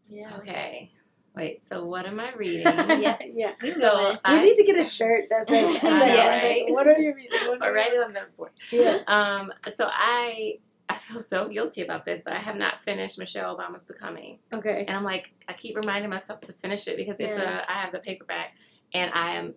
Yeah. 0.09 0.35
Okay. 0.37 0.91
Wait, 1.37 1.65
so 1.65 1.85
what 1.85 2.05
am 2.05 2.19
I 2.19 2.33
reading? 2.33 2.61
Yeah. 2.99 3.17
yeah. 3.31 3.51
We 3.61 3.73
So, 3.73 3.79
go 3.79 4.11
We 4.11 4.17
I 4.25 4.41
need 4.41 4.55
to 4.55 4.63
get 4.63 4.75
a 4.77 4.79
s- 4.79 4.93
shirt 4.93 5.25
that 5.29 5.45
says, 5.49 5.77
I 5.83 5.89
know, 5.89 6.27
right? 6.27 6.63
What 6.69 6.87
are 6.87 6.97
you 6.99 7.13
reading? 7.13 7.39
What 7.47 7.61
or 7.65 7.69
are 7.69 7.73
right 7.73 7.91
on 8.03 8.13
the 8.13 8.21
board. 8.35 8.51
Yeah. 8.71 8.99
Um, 9.07 9.53
so 9.69 9.87
I 9.91 10.59
I 10.89 10.95
feel 10.95 11.21
so 11.21 11.49
guilty 11.49 11.81
about 11.81 12.05
this, 12.05 12.21
but 12.23 12.33
I 12.33 12.37
have 12.37 12.55
not 12.55 12.81
finished 12.81 13.19
Michelle 13.19 13.55
Obama's 13.57 13.83
Becoming. 13.83 14.39
Okay. 14.53 14.85
And 14.87 14.95
I'm 14.95 15.03
like, 15.03 15.33
I 15.47 15.53
keep 15.53 15.75
reminding 15.75 16.09
myself 16.09 16.39
to 16.41 16.53
finish 16.53 16.87
it 16.87 16.95
because 16.97 17.19
it's 17.19 17.37
Yeah. 17.37 17.59
a 17.67 17.69
I 17.71 17.81
have 17.81 17.91
the 17.91 17.99
paperback 17.99 18.53
and 18.93 19.11
I 19.13 19.35
am 19.35 19.55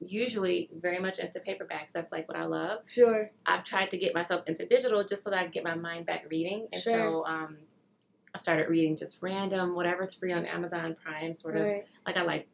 usually 0.00 0.70
very 0.74 0.98
much 0.98 1.18
into 1.18 1.40
paperbacks. 1.40 1.92
That's 1.92 2.10
like 2.10 2.26
what 2.28 2.36
I 2.36 2.44
love. 2.46 2.80
Sure. 2.86 3.30
I've 3.46 3.64
tried 3.64 3.90
to 3.90 3.98
get 3.98 4.14
myself 4.14 4.44
into 4.46 4.64
digital 4.66 5.04
just 5.04 5.22
so 5.24 5.30
that 5.30 5.38
I 5.38 5.42
can 5.42 5.50
get 5.50 5.64
my 5.64 5.74
mind 5.74 6.06
back 6.06 6.24
reading. 6.30 6.68
And 6.72 6.82
Sure. 6.82 6.96
so 6.96 7.24
um, 7.26 7.58
I 8.38 8.40
started 8.40 8.68
reading 8.68 8.96
just 8.96 9.18
random, 9.20 9.74
whatever's 9.74 10.14
free 10.14 10.32
on 10.32 10.46
Amazon 10.46 10.94
Prime, 11.02 11.34
sort 11.34 11.56
of. 11.56 11.64
Right. 11.64 11.84
Like 12.06 12.16
I 12.16 12.22
like 12.22 12.46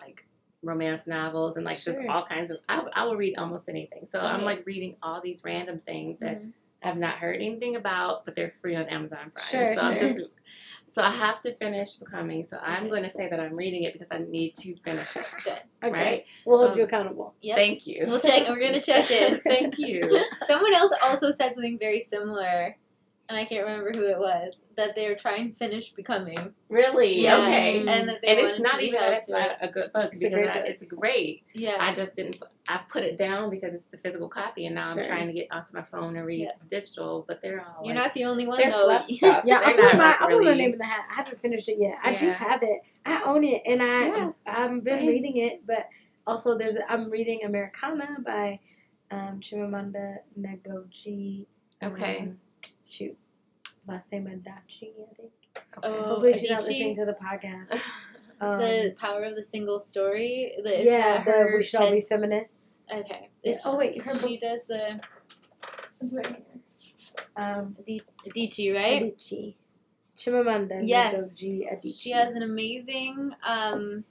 like 0.00 0.26
romance 0.64 1.06
novels 1.06 1.56
and 1.56 1.64
like 1.64 1.80
just 1.80 2.00
all 2.08 2.24
kinds 2.24 2.50
of. 2.50 2.58
I, 2.68 2.82
I 2.92 3.04
will 3.04 3.14
read 3.16 3.38
almost 3.38 3.68
anything. 3.68 4.08
So 4.10 4.18
I'm 4.18 4.42
like 4.42 4.66
reading 4.66 4.96
all 5.00 5.20
these 5.20 5.42
random 5.44 5.78
things 5.78 6.18
that 6.18 6.42
Mhm. 6.42 6.52
I've 6.82 6.96
not 6.96 7.18
heard 7.18 7.36
anything 7.36 7.76
about, 7.76 8.24
but 8.24 8.34
they're 8.34 8.52
free 8.60 8.74
on 8.74 8.86
Amazon 8.86 9.30
Prime. 9.32 9.46
Sure, 9.48 9.74
so 9.76 9.80
I'm 9.80 9.98
just 10.00 10.20
so 10.88 11.02
I 11.02 11.12
have 11.12 11.38
to 11.42 11.54
finish 11.54 11.94
Becoming. 11.94 12.42
So 12.42 12.58
I'm 12.58 12.88
going 12.88 13.04
to 13.04 13.10
say 13.10 13.28
that 13.28 13.38
I'm 13.38 13.54
reading 13.54 13.84
it 13.84 13.92
because 13.92 14.08
I 14.10 14.18
need 14.18 14.56
to 14.56 14.74
finish 14.78 15.16
it. 15.16 15.24
Good. 15.44 15.60
Okay. 15.84 15.92
Right? 15.92 16.24
We'll 16.44 16.58
hold 16.58 16.76
you 16.76 16.82
accountable. 16.82 17.34
Yep. 17.42 17.56
Thank 17.56 17.86
you. 17.86 18.06
We'll 18.08 18.18
check. 18.20 18.48
We're 18.48 18.60
gonna 18.60 18.82
check 18.82 19.08
it. 19.10 19.40
Thank 19.44 19.78
you. 19.78 20.02
Someone 20.48 20.74
else 20.74 20.90
also 21.00 21.32
said 21.32 21.54
something 21.54 21.78
very 21.78 22.00
similar, 22.00 22.76
and 23.32 23.40
I 23.40 23.44
can't 23.44 23.64
remember 23.66 23.90
who 23.94 24.06
it 24.08 24.18
was. 24.18 24.58
That 24.76 24.94
they 24.94 25.08
were 25.08 25.14
trying 25.14 25.50
to 25.50 25.54
finish 25.56 25.90
becoming, 25.92 26.36
Really? 26.68 27.20
Yeah. 27.20 27.38
Okay. 27.42 27.80
Mm. 27.82 27.88
and 27.88 28.08
that 28.08 28.22
they 28.22 28.28
and 28.28 28.40
it's 28.48 28.60
not 28.60 28.78
to 28.78 28.84
even 28.86 28.98
held 29.00 29.12
that 29.12 29.18
it's 29.18 29.28
not 29.28 29.50
it. 29.50 29.56
a 29.60 29.68
good 29.68 29.92
book 29.92 30.10
It's 30.12 30.22
a 30.22 30.24
because 30.26 30.34
great 30.34 30.48
I, 30.48 30.54
book. 30.54 30.64
it's 30.66 30.82
great. 30.84 31.42
Yeah. 31.54 31.76
I 31.80 31.92
just 31.92 32.16
didn't. 32.16 32.42
I 32.68 32.80
put 32.88 33.02
it 33.04 33.18
down 33.18 33.50
because 33.50 33.74
it's 33.74 33.84
the 33.86 33.96
physical 33.98 34.28
copy, 34.28 34.66
and 34.66 34.74
now 34.74 34.92
Sure. 34.94 35.02
I'm 35.02 35.08
trying 35.08 35.26
to 35.26 35.32
get 35.32 35.48
onto 35.50 35.76
my 35.76 35.82
phone 35.82 36.16
and 36.16 36.24
read 36.26 36.40
Yeah. 36.42 36.50
it's 36.54 36.64
digital. 36.64 37.24
But 37.28 37.42
they're 37.42 37.60
all 37.60 37.84
You're 37.84 37.94
like, 37.94 38.04
not 38.04 38.14
the 38.14 38.24
only 38.24 38.46
one 38.46 38.58
they're 38.58 38.70
though. 38.70 38.84
fluff 38.86 39.04
stuff. 39.06 39.44
Yeah, 39.44 39.60
I 39.60 39.72
They're 39.72 39.74
put 39.74 39.82
not, 39.82 39.96
my 39.96 40.04
like, 40.08 40.16
I 40.16 40.24
put 40.24 40.30
my 40.30 40.36
really- 40.38 40.58
name 40.58 40.72
in 40.72 40.78
the 40.78 40.84
hat. 40.86 41.04
I 41.10 41.14
haven't 41.14 41.40
finished 41.40 41.68
it 41.68 41.78
yet. 41.78 41.98
I 42.02 42.14
do 42.14 42.30
have 42.30 42.62
it. 42.62 42.80
I 43.04 43.22
own 43.24 43.44
it, 43.44 43.62
and 43.66 43.82
I 43.82 44.06
Yeah, 44.06 44.30
I've 44.46 44.70
been 44.70 44.80
same. 45.00 45.06
reading 45.08 45.36
it. 45.38 45.66
But 45.66 45.88
also, 46.26 46.56
there's 46.56 46.76
I'm 46.88 47.10
reading 47.10 47.40
Americana 47.44 48.18
by 48.24 48.60
um, 49.10 49.40
Chimamanda 49.40 50.18
Ngozi. 50.40 51.46
Okay. 51.82 52.18
Um, 52.20 52.38
shoot, 52.88 53.16
last 53.86 54.10
name 54.12 54.24
Adachi, 54.26 54.90
I 55.10 55.14
think. 55.14 55.30
Okay. 55.56 55.62
Oh, 55.82 56.02
Hopefully, 56.04 56.34
she's 56.38 56.50
not 56.50 56.60
Adichie? 56.62 56.66
listening 56.68 56.96
to 56.96 57.04
the 57.04 57.14
podcast. 57.14 57.80
Um, 58.40 58.58
the 58.58 58.92
power 58.98 59.22
of 59.22 59.36
the 59.36 59.42
single 59.44 59.78
story. 59.78 60.52
The, 60.64 60.82
yeah, 60.82 61.18
the 61.22 61.30
her 61.30 61.56
we 61.58 61.62
should 61.62 61.80
all 61.80 61.92
be 61.92 62.00
feminists. 62.00 62.74
Okay. 62.92 63.30
Yeah. 63.44 63.52
Is 63.52 63.62
Oh 63.64 63.78
wait, 63.78 64.02
she, 64.02 64.30
book. 64.30 64.40
does 64.40 64.64
the 64.64 65.00
It's 66.00 66.12
right 66.16 66.26
here. 66.26 66.44
Um, 67.36 67.76
D- 67.86 68.02
Adichie, 68.26 68.74
right? 68.74 69.16
Adichie. 69.16 69.54
Chimamanda 70.16 70.80
Yes. 70.82 71.20
Ngozi 71.20 71.72
Adichie. 71.72 72.02
She 72.02 72.10
has 72.10 72.32
an 72.32 72.42
amazing 72.42 73.32
um, 73.46 74.04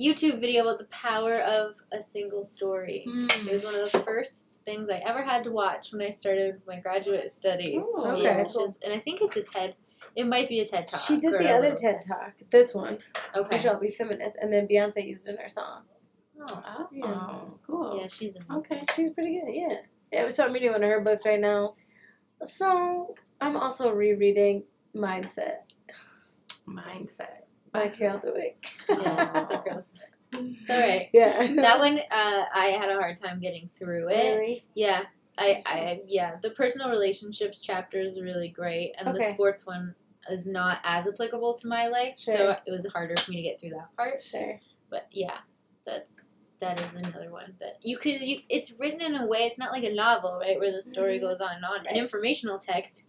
YouTube 0.00 0.40
video 0.40 0.62
about 0.62 0.78
the 0.78 0.84
power 0.86 1.34
of 1.40 1.74
a 1.92 2.00
single 2.00 2.42
story. 2.42 3.04
It 3.06 3.52
was 3.52 3.64
one 3.64 3.74
of 3.74 3.92
the 3.92 3.98
first 3.98 4.54
things 4.68 4.90
I 4.90 4.98
ever 5.10 5.22
had 5.22 5.44
to 5.44 5.50
watch 5.50 5.92
when 5.92 6.02
I 6.02 6.10
started 6.10 6.60
my 6.66 6.78
graduate 6.78 7.30
studies. 7.30 7.76
Ooh, 7.76 8.04
okay, 8.06 8.22
Yeah, 8.22 8.44
cool. 8.44 8.52
she's- 8.66 8.78
and 8.84 8.92
I 8.92 9.00
think 9.00 9.22
it's 9.22 9.36
a 9.36 9.42
TED. 9.42 9.74
It 10.14 10.26
might 10.26 10.48
be 10.48 10.60
a 10.60 10.66
TED 10.66 10.86
talk. 10.88 11.00
She 11.00 11.16
did 11.16 11.32
the 11.32 11.48
other 11.50 11.70
little 11.70 11.76
TED 11.76 12.02
talk, 12.06 12.32
this 12.50 12.74
one, 12.74 12.98
Okay. 13.34 13.56
we 13.56 13.62
shall 13.62 13.78
be 13.80 13.90
feminist, 13.90 14.36
and 14.40 14.52
then 14.52 14.68
Beyonce 14.68 15.04
used 15.06 15.26
in 15.28 15.36
her 15.38 15.48
song. 15.48 15.84
Oh, 16.40 16.62
oh, 16.66 16.88
Yeah. 16.92 17.40
cool. 17.66 17.98
Yeah, 18.00 18.06
she's 18.08 18.36
amazing. 18.36 18.56
Okay. 18.58 18.84
She's 18.94 19.10
pretty 19.10 19.40
good, 19.40 19.52
yeah. 19.54 19.80
Yeah, 20.12 20.28
so 20.28 20.44
I'm 20.44 20.52
reading 20.52 20.72
one 20.72 20.82
of 20.84 20.90
her 20.90 21.00
books 21.00 21.24
right 21.24 21.40
now. 21.40 21.74
So 22.44 23.14
I'm 23.40 23.56
also 23.56 23.92
rereading 23.92 24.64
Mindset 24.94 25.58
Mindset. 26.66 27.42
by 27.72 27.88
Carol 27.88 28.18
Dweck. 28.18 28.54
Yeah, 28.88 29.44
the 29.50 29.56
girl. 29.64 29.84
It's 30.32 30.70
all 30.70 30.78
right. 30.78 31.08
yeah. 31.12 31.46
That 31.54 31.78
one, 31.78 31.98
uh, 31.98 32.44
I 32.54 32.76
had 32.78 32.90
a 32.90 32.94
hard 32.94 33.16
time 33.16 33.40
getting 33.40 33.68
through 33.78 34.08
it. 34.08 34.16
Really? 34.36 34.64
Yeah, 34.74 35.02
I, 35.38 35.62
I, 35.66 36.00
yeah, 36.06 36.36
the 36.42 36.50
personal 36.50 36.90
relationships 36.90 37.60
chapter 37.60 38.00
is 38.00 38.20
really 38.20 38.48
great, 38.48 38.94
and 38.98 39.14
the 39.14 39.20
sports 39.32 39.64
one 39.66 39.94
is 40.30 40.46
not 40.46 40.80
as 40.84 41.08
applicable 41.08 41.54
to 41.54 41.68
my 41.68 41.86
life, 41.86 42.14
so 42.18 42.56
it 42.66 42.70
was 42.70 42.86
harder 42.92 43.16
for 43.16 43.30
me 43.30 43.36
to 43.38 43.42
get 43.42 43.58
through 43.60 43.70
that 43.70 43.94
part. 43.96 44.22
Sure. 44.22 44.60
But 44.90 45.06
yeah, 45.12 45.38
that's 45.86 46.12
that 46.60 46.80
is 46.80 46.94
another 46.96 47.30
one 47.30 47.54
that 47.60 47.78
you 47.82 47.96
could 47.96 48.20
you. 48.20 48.40
It's 48.50 48.72
written 48.78 49.00
in 49.00 49.14
a 49.14 49.26
way 49.26 49.40
it's 49.44 49.58
not 49.58 49.70
like 49.72 49.84
a 49.84 49.94
novel, 49.94 50.38
right, 50.40 50.58
where 50.58 50.72
the 50.72 50.80
story 50.80 51.18
Mhm. 51.18 51.22
goes 51.22 51.40
on 51.40 51.54
and 51.56 51.64
on. 51.64 51.78
Right. 51.84 51.92
An 51.92 51.96
informational 51.96 52.58
text, 52.58 53.04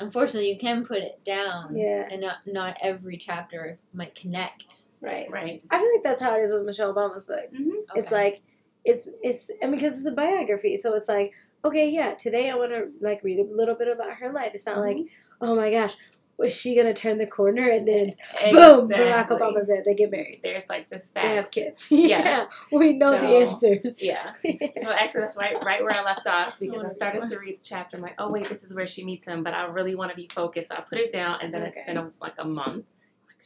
unfortunately, 0.00 0.50
you 0.50 0.58
can 0.58 0.84
put 0.84 0.98
it 0.98 1.20
down, 1.24 1.76
Yeah. 1.76 2.08
and 2.10 2.20
not 2.20 2.38
not 2.46 2.76
every 2.82 3.16
chapter 3.16 3.78
might 3.94 4.14
connect. 4.14 4.87
Right. 5.00 5.30
Right. 5.30 5.62
I 5.70 5.78
feel 5.78 5.90
like 5.94 6.02
that's 6.02 6.20
how 6.20 6.34
it 6.36 6.40
is 6.42 6.50
with 6.52 6.64
Michelle 6.64 6.94
Obama's 6.94 7.24
book. 7.24 7.52
Mm-hmm. 7.52 7.96
It's 7.98 8.10
like 8.12 8.38
it's 8.84 9.08
it's 9.22 9.50
and 9.62 9.72
because 9.72 9.98
it's 9.98 10.06
a 10.06 10.12
biography, 10.12 10.76
so 10.76 10.94
it's 10.94 11.08
like 11.08 11.32
okay, 11.64 11.90
yeah, 11.90 12.14
today 12.14 12.50
I 12.50 12.54
want 12.56 12.70
to 12.70 12.88
like 13.00 13.22
read 13.22 13.38
a 13.40 13.44
little 13.44 13.74
bit 13.74 13.88
about 13.88 14.12
her 14.14 14.32
life. 14.32 14.52
It's 14.54 14.66
not 14.66 14.78
like 14.78 14.98
oh 15.40 15.54
my 15.54 15.70
gosh, 15.70 15.94
Was 16.36 16.54
she 16.54 16.76
gonna 16.76 16.94
turn 16.94 17.18
the 17.18 17.26
corner 17.26 17.68
and 17.68 17.86
then 17.86 18.14
boom, 18.52 18.88
Barack 18.88 19.28
Obama's 19.28 19.66
there. 19.66 19.82
They 19.84 19.94
get 19.94 20.10
married. 20.10 20.40
There's 20.42 20.68
like 20.68 20.88
just 20.88 21.12
facts. 21.12 21.26
They 21.26 21.34
have 21.34 21.50
kids. 21.50 21.88
Yeah. 21.90 22.20
yeah, 22.20 22.46
we 22.72 22.96
know 22.96 23.18
the 23.18 23.26
answers. 23.46 24.00
Yeah. 24.02 24.32
So 24.82 24.92
actually, 24.92 25.22
that's 25.22 25.36
right, 25.36 25.62
right 25.64 25.82
where 25.82 25.92
I 25.94 26.02
left 26.02 26.26
off 26.28 26.58
because 26.60 26.84
I 26.84 26.90
started 26.90 27.24
to 27.26 27.38
read 27.38 27.56
the 27.56 27.64
chapter. 27.64 27.96
I'm 27.96 28.02
like, 28.02 28.14
oh 28.18 28.30
wait, 28.30 28.48
this 28.48 28.62
is 28.62 28.72
where 28.74 28.86
she 28.86 29.04
meets 29.04 29.26
him, 29.26 29.42
but 29.42 29.52
I 29.54 29.64
really 29.66 29.94
want 29.96 30.10
to 30.10 30.16
be 30.16 30.28
focused. 30.32 30.70
I 30.72 30.80
put 30.80 30.98
it 30.98 31.10
down, 31.12 31.38
and 31.42 31.52
then 31.52 31.62
it's 31.62 31.78
been 31.84 31.96
a, 31.96 32.10
like 32.20 32.34
a 32.38 32.44
month. 32.44 32.84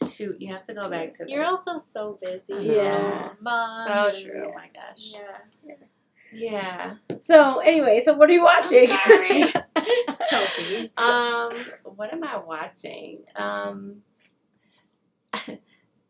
Like, 0.00 0.12
shoot, 0.12 0.40
you 0.40 0.52
have 0.52 0.62
to 0.64 0.74
go 0.74 0.88
back 0.88 1.12
to. 1.18 1.24
You're 1.28 1.42
this. 1.42 1.50
also 1.50 1.78
so 1.78 2.18
busy. 2.22 2.66
Yeah. 2.66 3.31
mom. 3.40 3.87
so 3.87 3.92
and- 4.18 4.31
true. 4.31 4.44
Oh 4.48 4.55
my 4.55 4.68
gosh. 4.74 5.12
Yeah. 5.14 5.74
Yeah. 6.35 6.94
So 7.20 7.59
anyway, 7.61 8.00
so 8.00 8.14
what 8.14 8.31
are 8.31 8.33
you 8.33 8.42
watching? 8.42 8.87
sorry. 8.87 9.44
Toby. 10.31 10.90
Um, 10.96 11.52
what 11.85 12.12
am 12.12 12.24
I 12.24 12.38
watching? 12.38 13.24
Um, 13.37 13.96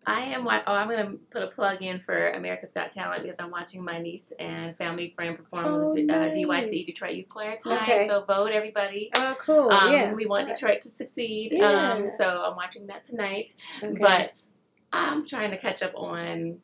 I 0.06 0.20
am. 0.22 0.46
Oh, 0.46 0.50
I'm 0.50 0.88
gonna 0.88 1.14
put 1.30 1.42
a 1.42 1.46
plug 1.46 1.80
in 1.82 2.00
for 2.00 2.30
America's 2.30 2.72
Got 2.72 2.90
Talent 2.90 3.22
because 3.22 3.36
I'm 3.38 3.50
watching 3.50 3.84
my 3.84 3.98
niece 3.98 4.32
and 4.38 4.76
family 4.76 5.10
friend 5.14 5.36
perform 5.36 5.64
with 5.84 5.92
Oh, 5.92 5.94
the 5.94 6.02
uh, 6.12 6.18
nice. 6.26 6.36
DYC 6.36 6.86
Detroit 6.86 7.14
Youth 7.14 7.28
Choir 7.28 7.56
tonight. 7.56 7.82
Okay. 7.82 8.08
So 8.08 8.24
vote 8.24 8.50
everybody. 8.52 9.10
Oh, 9.16 9.36
cool. 9.38 9.70
Um, 9.70 9.92
yeah. 9.92 10.12
we 10.12 10.26
want 10.26 10.48
Detroit 10.48 10.80
to 10.82 10.88
succeed. 10.88 11.52
Yeah. 11.52 11.92
Um, 11.92 12.08
so 12.08 12.26
I'm 12.44 12.56
watching 12.56 12.88
that 12.88 13.04
tonight. 13.04 13.54
Okay. 13.82 13.96
But 14.00 14.38
I'm 14.92 15.24
trying 15.26 15.52
to 15.52 15.56
catch 15.58 15.82
up 15.82 15.92
on 15.94 16.58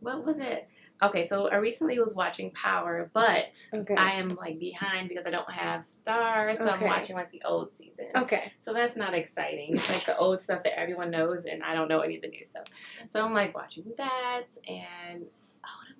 what 0.00 0.24
was 0.24 0.38
it? 0.38 0.68
Okay, 1.02 1.24
so 1.26 1.48
I 1.48 1.56
recently 1.56 1.98
was 1.98 2.14
watching 2.14 2.52
Power, 2.52 3.10
but 3.12 3.58
okay. 3.74 3.94
I 3.96 4.12
am 4.12 4.28
like 4.36 4.58
behind 4.60 5.08
because 5.08 5.26
I 5.26 5.30
don't 5.30 5.50
have 5.50 5.80
Starz, 5.80 6.58
so 6.58 6.70
Okay. 6.70 6.84
I'm 6.84 6.90
watching 6.90 7.16
like 7.16 7.30
the 7.32 7.42
old 7.44 7.72
season. 7.72 8.06
okay. 8.16 8.52
So 8.60 8.72
that's 8.72 8.96
not 8.96 9.12
exciting. 9.14 9.74
It's 9.74 9.88
like 9.90 10.04
the 10.04 10.16
old 10.16 10.40
stuff 10.40 10.62
that 10.62 10.78
everyone 10.78 11.10
knows, 11.10 11.44
and 11.44 11.62
I 11.64 11.74
don't 11.74 11.88
know 11.88 12.00
any 12.00 12.16
of 12.16 12.22
the 12.22 12.28
new 12.28 12.44
stuff. 12.44 12.64
So 13.08 13.24
I'm 13.24 13.34
like 13.34 13.54
watching 13.56 13.92
that, 13.96 14.44
and 14.68 15.24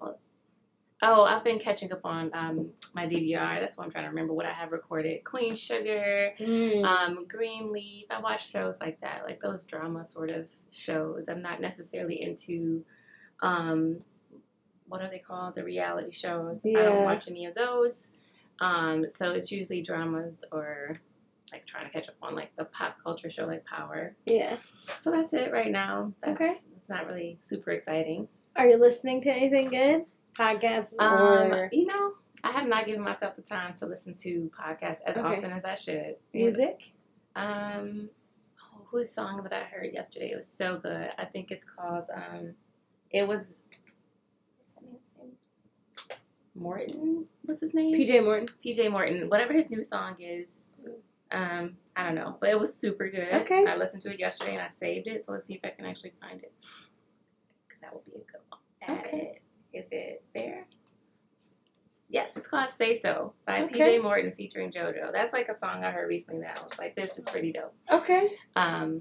oh, 0.01 0.15
oh, 1.03 1.25
I've 1.25 1.43
been 1.43 1.59
catching 1.59 1.93
up 1.93 2.03
on 2.05 2.31
um, 2.33 2.71
my 2.95 3.07
DVR. 3.07 3.59
That's 3.59 3.77
what 3.77 3.85
I'm 3.85 3.91
trying 3.91 4.05
to 4.05 4.11
remember 4.11 4.35
what 4.35 4.47
I 4.47 4.53
have 4.53 4.71
recorded. 4.71 5.25
Queen 5.25 5.57
Sugar, 5.57 6.33
Mm. 6.39 6.85
um, 6.85 7.27
Greenleaf. 7.27 8.07
I 8.11 8.21
watch 8.21 8.49
shows 8.49 8.81
like 8.81 9.01
that, 9.01 9.23
like 9.25 9.41
those 9.41 9.65
drama 9.65 10.07
sort 10.07 10.31
of 10.31 10.47
shows. 10.71 11.29
I'm 11.29 11.43
not 11.43 11.61
necessarily 11.61 12.23
into. 12.23 12.85
Um, 13.41 13.99
what 14.93 15.01
are 15.01 15.09
they 15.09 15.19
called? 15.19 15.55
The 15.55 15.65
reality 15.65 16.11
shows. 16.11 16.67
I 16.67 16.73
don't 16.73 17.05
watch 17.05 17.27
any 17.27 17.47
of 17.47 17.55
those. 17.55 18.13
Um, 18.61 19.09
so 19.09 19.33
it's 19.33 19.51
usually 19.51 19.81
dramas 19.81 20.45
or 20.53 21.01
like 21.51 21.65
trying 21.65 21.87
to 21.87 21.91
catch 21.91 22.11
up 22.11 22.15
on 22.21 22.35
like 22.35 22.55
the 22.57 22.67
pop 22.67 22.97
culture 23.03 23.31
show 23.31 23.47
like 23.47 23.65
Power. 23.65 24.15
yeah. 24.27 24.59
So 25.01 25.11
that's 25.11 25.33
it 25.33 25.51
right 25.51 25.73
now. 25.73 26.13
That's, 26.23 26.39
Okay. 26.39 26.57
It's 26.77 26.91
not 26.91 27.07
really 27.07 27.39
super 27.41 27.71
exciting. 27.71 28.29
Are 28.55 28.67
you 28.69 28.77
listening 28.77 29.23
to 29.23 29.31
anything 29.33 29.71
good? 29.71 30.05
Podcasts 30.35 30.93
Um, 30.99 31.15
or 31.15 31.71
you 31.73 31.87
know, 31.87 32.13
I 32.45 32.51
have 32.53 32.69
not 32.69 32.85
given 32.85 33.01
myself 33.03 33.35
the 33.35 33.41
time 33.43 33.73
to 33.77 33.87
listen 33.87 34.15
to 34.17 34.51
podcasts 34.59 34.99
as 35.07 35.17
Okay. 35.17 35.27
often 35.27 35.53
as 35.53 35.65
I 35.65 35.75
should. 35.75 36.17
music? 36.35 36.93
Um, 37.35 38.11
oh, 38.75 38.83
whose 38.91 39.11
song 39.11 39.43
that 39.43 39.55
I 39.55 39.65
heard 39.65 39.95
yesterday? 39.95 40.33
It 40.33 40.37
was 40.37 40.47
so 40.47 40.77
good. 40.77 41.09
I 41.19 41.25
think 41.25 41.51
it's 41.51 41.65
called. 41.65 42.05
Um, 42.15 42.55
it 43.11 43.27
was. 43.27 43.57
What's 44.57 44.73
that 44.73 44.85
man's 44.85 45.11
name? 45.19 45.33
Morton. 46.55 47.27
What's 47.43 47.61
his 47.61 47.75
name? 47.75 47.95
PJ 47.95 48.23
Morton. 48.25 48.47
PJ 48.65 48.91
Morton. 48.91 49.29
Whatever 49.29 49.53
his 49.53 49.71
new 49.71 49.83
song 49.85 50.17
is. 50.21 50.67
Um, 51.31 51.77
I 51.97 52.05
don't 52.05 52.15
know, 52.15 52.37
but 52.41 52.51
it 52.51 52.61
was 52.61 52.75
super 52.75 53.09
good. 53.09 53.33
Okay. 53.33 53.65
I 53.67 53.77
listened 53.77 54.03
to 54.03 54.13
it 54.13 54.19
yesterday 54.21 54.53
and 54.53 54.63
I 54.63 54.69
saved 54.69 55.07
it. 55.09 55.23
So 55.25 55.33
let's 55.33 55.45
see 55.47 55.55
if 55.55 55.61
I 55.65 55.71
can 55.71 55.87
actually 55.87 56.13
find 56.21 56.43
it. 56.43 56.53
Because 57.67 57.81
that 57.81 57.95
would 57.95 58.05
be 58.05 58.13
a 58.13 58.19
good 58.19 58.41
one. 58.51 58.61
Add 58.83 59.07
Okay. 59.07 59.41
it. 59.73 59.79
Is 59.79 59.89
it 59.93 60.23
there? 60.35 60.67
Yes, 62.11 62.37
it's 62.37 62.47
called 62.47 62.69
Say 62.69 62.95
So 62.99 63.33
by 63.47 63.63
Okay. 63.63 63.99
PJ 63.99 64.03
Morton 64.03 64.33
featuring 64.33 64.71
JoJo. 64.71 65.11
That's 65.13 65.33
like 65.33 65.49
a 65.49 65.59
song 65.59 65.83
I 65.85 65.91
heard 65.91 66.09
recently 66.09 66.43
that 66.43 66.59
I 66.59 66.63
was 66.63 66.79
like, 66.79 66.95
this 66.95 67.17
is 67.17 67.25
pretty 67.25 67.53
dope. 67.53 67.75
Okay. 67.91 68.33
Um, 68.55 69.01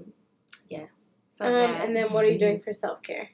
yeah. 0.70 0.86
So 1.28 1.44
Um, 1.44 1.74
and 1.82 1.94
then 1.94 2.14
what 2.14 2.24
are 2.24 2.30
you 2.30 2.38
doing 2.38 2.60
for 2.64 2.72
self 2.72 3.02
care? 3.02 3.28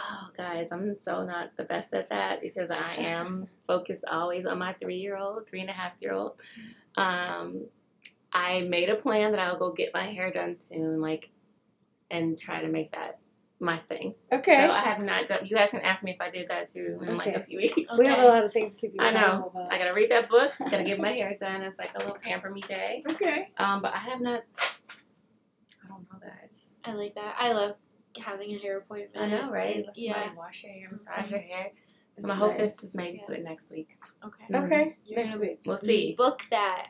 Oh, 0.00 0.28
guys, 0.36 0.68
I'm 0.70 0.96
so 1.02 1.24
not 1.24 1.56
the 1.56 1.64
best 1.64 1.92
at 1.92 2.08
that 2.10 2.40
because 2.40 2.70
I 2.70 2.94
am 2.98 3.48
focused 3.66 4.04
always 4.10 4.46
on 4.46 4.58
my 4.58 4.72
three 4.74 4.98
year 4.98 5.16
old, 5.16 5.48
three 5.48 5.60
and 5.60 5.70
a 5.70 5.72
half 5.72 5.92
year 6.00 6.12
old. 6.12 6.40
Um, 6.96 7.66
I 8.32 8.62
made 8.62 8.90
a 8.90 8.94
plan 8.94 9.32
that 9.32 9.40
I'll 9.40 9.58
go 9.58 9.72
get 9.72 9.92
my 9.92 10.04
hair 10.04 10.30
done 10.30 10.54
soon, 10.54 11.00
like, 11.00 11.30
and 12.10 12.38
try 12.38 12.60
to 12.62 12.68
make 12.68 12.92
that 12.92 13.18
my 13.60 13.78
thing. 13.88 14.14
Okay. 14.32 14.66
So 14.66 14.72
I 14.72 14.80
have 14.80 15.00
not 15.00 15.26
done. 15.26 15.44
You 15.44 15.56
guys 15.56 15.70
can 15.70 15.80
ask 15.80 16.04
me 16.04 16.12
if 16.12 16.20
I 16.20 16.30
did 16.30 16.48
that 16.48 16.68
too 16.68 16.98
in 17.06 17.16
like 17.16 17.34
a 17.34 17.42
few 17.42 17.58
weeks. 17.74 17.90
we 17.98 18.06
have 18.06 18.20
a 18.20 18.24
lot 18.24 18.44
of 18.44 18.52
things 18.52 18.74
to 18.74 18.80
keep 18.80 18.92
you 18.94 19.00
I 19.00 19.10
know. 19.10 19.50
about. 19.52 19.72
I 19.72 19.78
gotta 19.78 19.94
read 19.94 20.10
that 20.10 20.28
book. 20.28 20.52
Gotta 20.70 20.84
get 20.84 21.00
my 21.00 21.10
hair 21.10 21.34
done. 21.38 21.62
It's 21.62 21.78
like 21.78 21.94
a 21.96 21.98
little 21.98 22.16
pamper 22.22 22.50
me 22.50 22.60
day. 22.60 23.02
Okay. 23.10 23.50
Um, 23.58 23.82
but 23.82 23.94
I 23.94 23.98
have 23.98 24.20
not. 24.20 24.44
I 25.84 25.88
don't 25.88 26.06
know, 26.12 26.18
guys. 26.20 26.54
I 26.84 26.92
like 26.92 27.14
that. 27.16 27.34
I 27.38 27.52
love 27.52 27.74
having 28.20 28.54
a 28.54 28.58
hair 28.58 28.78
appointment. 28.78 29.16
I 29.24 29.28
know, 29.28 29.50
right? 29.50 29.84
Let 29.86 29.96
Yeah. 29.96 30.14
somebody 30.14 30.36
wash 30.36 30.62
your 30.64 30.72
hair, 30.72 30.88
massage 30.90 31.30
your 31.30 31.40
hair. 31.40 31.70
So 32.12 32.20
It's 32.20 32.26
my 32.26 32.34
hope 32.34 32.58
nice. 32.58 32.82
is 32.82 32.90
to 32.92 32.96
maybe 32.96 33.18
Yeah. 33.20 33.26
do 33.26 33.32
it 33.34 33.44
next 33.44 33.70
week. 33.70 33.96
Okay. 34.24 34.44
Mhm. 34.50 34.64
Okay. 34.66 34.96
You're 35.04 35.24
Next 35.24 35.38
week. 35.38 35.60
We'll 35.64 35.76
see. 35.76 36.14
Book 36.16 36.42
that. 36.50 36.88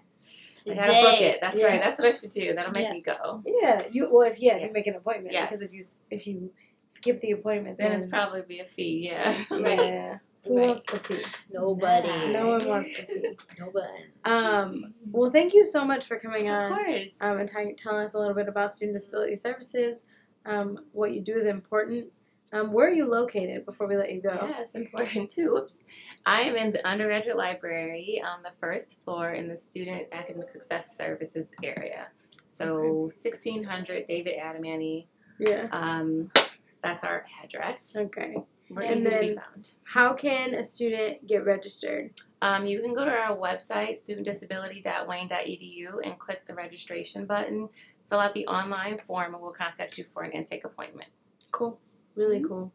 I 0.71 0.75
gotta 0.75 0.93
book 0.93 1.21
it. 1.21 1.39
That's 1.41 1.57
Yeah. 1.57 1.67
right. 1.67 1.81
That's 1.81 1.99
what 1.99 2.09
I 2.09 2.11
should 2.13 2.31
do. 2.31 2.55
That'll 2.55 2.73
make 2.73 2.85
Yeah. 2.85 2.93
me 2.93 3.01
go. 3.01 3.43
Yeah. 3.47 3.87
You 3.91 4.09
well 4.11 4.23
if 4.31 4.39
yeah, 4.41 4.57
you 4.59 4.71
make 4.73 4.87
an 4.87 4.97
appointment. 4.97 5.33
Yes. 5.33 5.49
Because 5.51 5.63
if 5.63 5.73
you 5.73 5.83
if 6.11 6.27
you 6.27 6.53
skip 6.91 7.21
the 7.21 7.33
appointment 7.33 7.77
Then 7.79 7.93
it's 7.93 8.07
probably 8.07 8.43
be 8.43 8.61
a 8.61 8.65
fee. 8.65 9.07
Yeah. 9.07 9.35
Yeah. 9.51 10.19
Who 10.45 10.57
Right. 10.57 10.69
wants 10.69 10.91
the 10.91 10.99
fee? 11.01 11.25
Nobody. 11.51 12.09
Nah. 12.09 12.27
No 12.31 12.49
one 12.49 12.67
wants 12.67 12.97
the 13.01 13.07
fee. 13.07 13.39
Nobody. 13.59 14.05
Um, 14.25 14.95
well, 15.11 15.31
thank 15.31 15.53
you 15.53 15.65
so 15.65 15.85
much 15.85 16.07
for 16.07 16.19
coming 16.19 16.49
of 16.49 16.55
on 16.73 16.85
course. 16.85 17.17
um, 17.21 17.39
and 17.39 17.49
telling 17.49 17.77
telling 17.77 18.05
us 18.05 18.15
a 18.15 18.19
little 18.19 18.35
bit 18.35 18.49
about 18.49 18.71
student 18.71 18.97
disability 18.97 19.37
services. 19.37 20.05
Um, 20.49 20.79
what 20.93 21.13
you 21.13 21.21
do 21.21 21.35
is 21.35 21.47
important. 21.47 22.11
Um, 22.53 22.73
where 22.73 22.89
are 22.89 22.93
you 22.93 23.07
located 23.07 23.67
before 23.67 23.87
we 23.87 23.97
let 23.97 24.11
you 24.11 24.23
go? 24.23 24.31
Yeah, 24.33 24.61
it's 24.61 24.75
important 24.75 25.31
too. 25.31 25.59
Oops. 25.59 25.85
I 26.25 26.41
am 26.43 26.57
in 26.57 26.73
the 26.73 26.85
undergraduate 26.87 27.37
library 27.37 28.23
on 28.27 28.43
the 28.43 28.53
first 28.59 29.05
floor 29.05 29.33
in 29.33 29.49
the 29.49 29.57
Student 29.57 30.09
Academic 30.13 30.49
Success 30.49 30.97
Services 30.97 31.55
area. 31.63 32.09
So 32.47 33.03
1600 33.13 34.07
David 34.07 34.35
Adamany. 34.43 35.07
Yeah. 35.39 35.69
Um, 35.71 36.31
that's 36.83 37.05
our 37.05 37.27
address. 37.45 37.95
Okay. 37.95 38.37
We're 38.71 38.83
And 38.83 38.97
easy 38.97 39.11
to 39.11 39.19
be 39.19 39.35
found. 39.35 39.73
How 39.85 40.15
can 40.15 40.55
a 40.55 40.65
student 40.65 41.27
get 41.27 41.45
registered? 41.45 42.13
Um, 42.43 42.67
you 42.67 42.81
can 42.81 42.95
go 42.95 43.05
to 43.05 43.11
our 43.11 43.37
website, 43.37 43.99
studentdisability.wayne.edu, 44.03 46.01
and 46.05 46.19
click 46.19 46.45
the 46.47 46.55
registration 46.55 47.27
button. 47.27 47.69
Fill 48.09 48.21
out 48.21 48.33
the 48.35 48.47
online 48.47 48.99
form, 48.99 49.35
and 49.35 49.43
we'll 49.43 49.53
contact 49.53 49.99
you 49.99 50.05
for 50.05 50.23
an 50.23 50.33
intake 50.33 50.65
appointment. 50.65 51.11
Cool. 51.51 51.79
Really 52.15 52.39
Mm-hmm. 52.39 52.49
cool. 52.49 52.73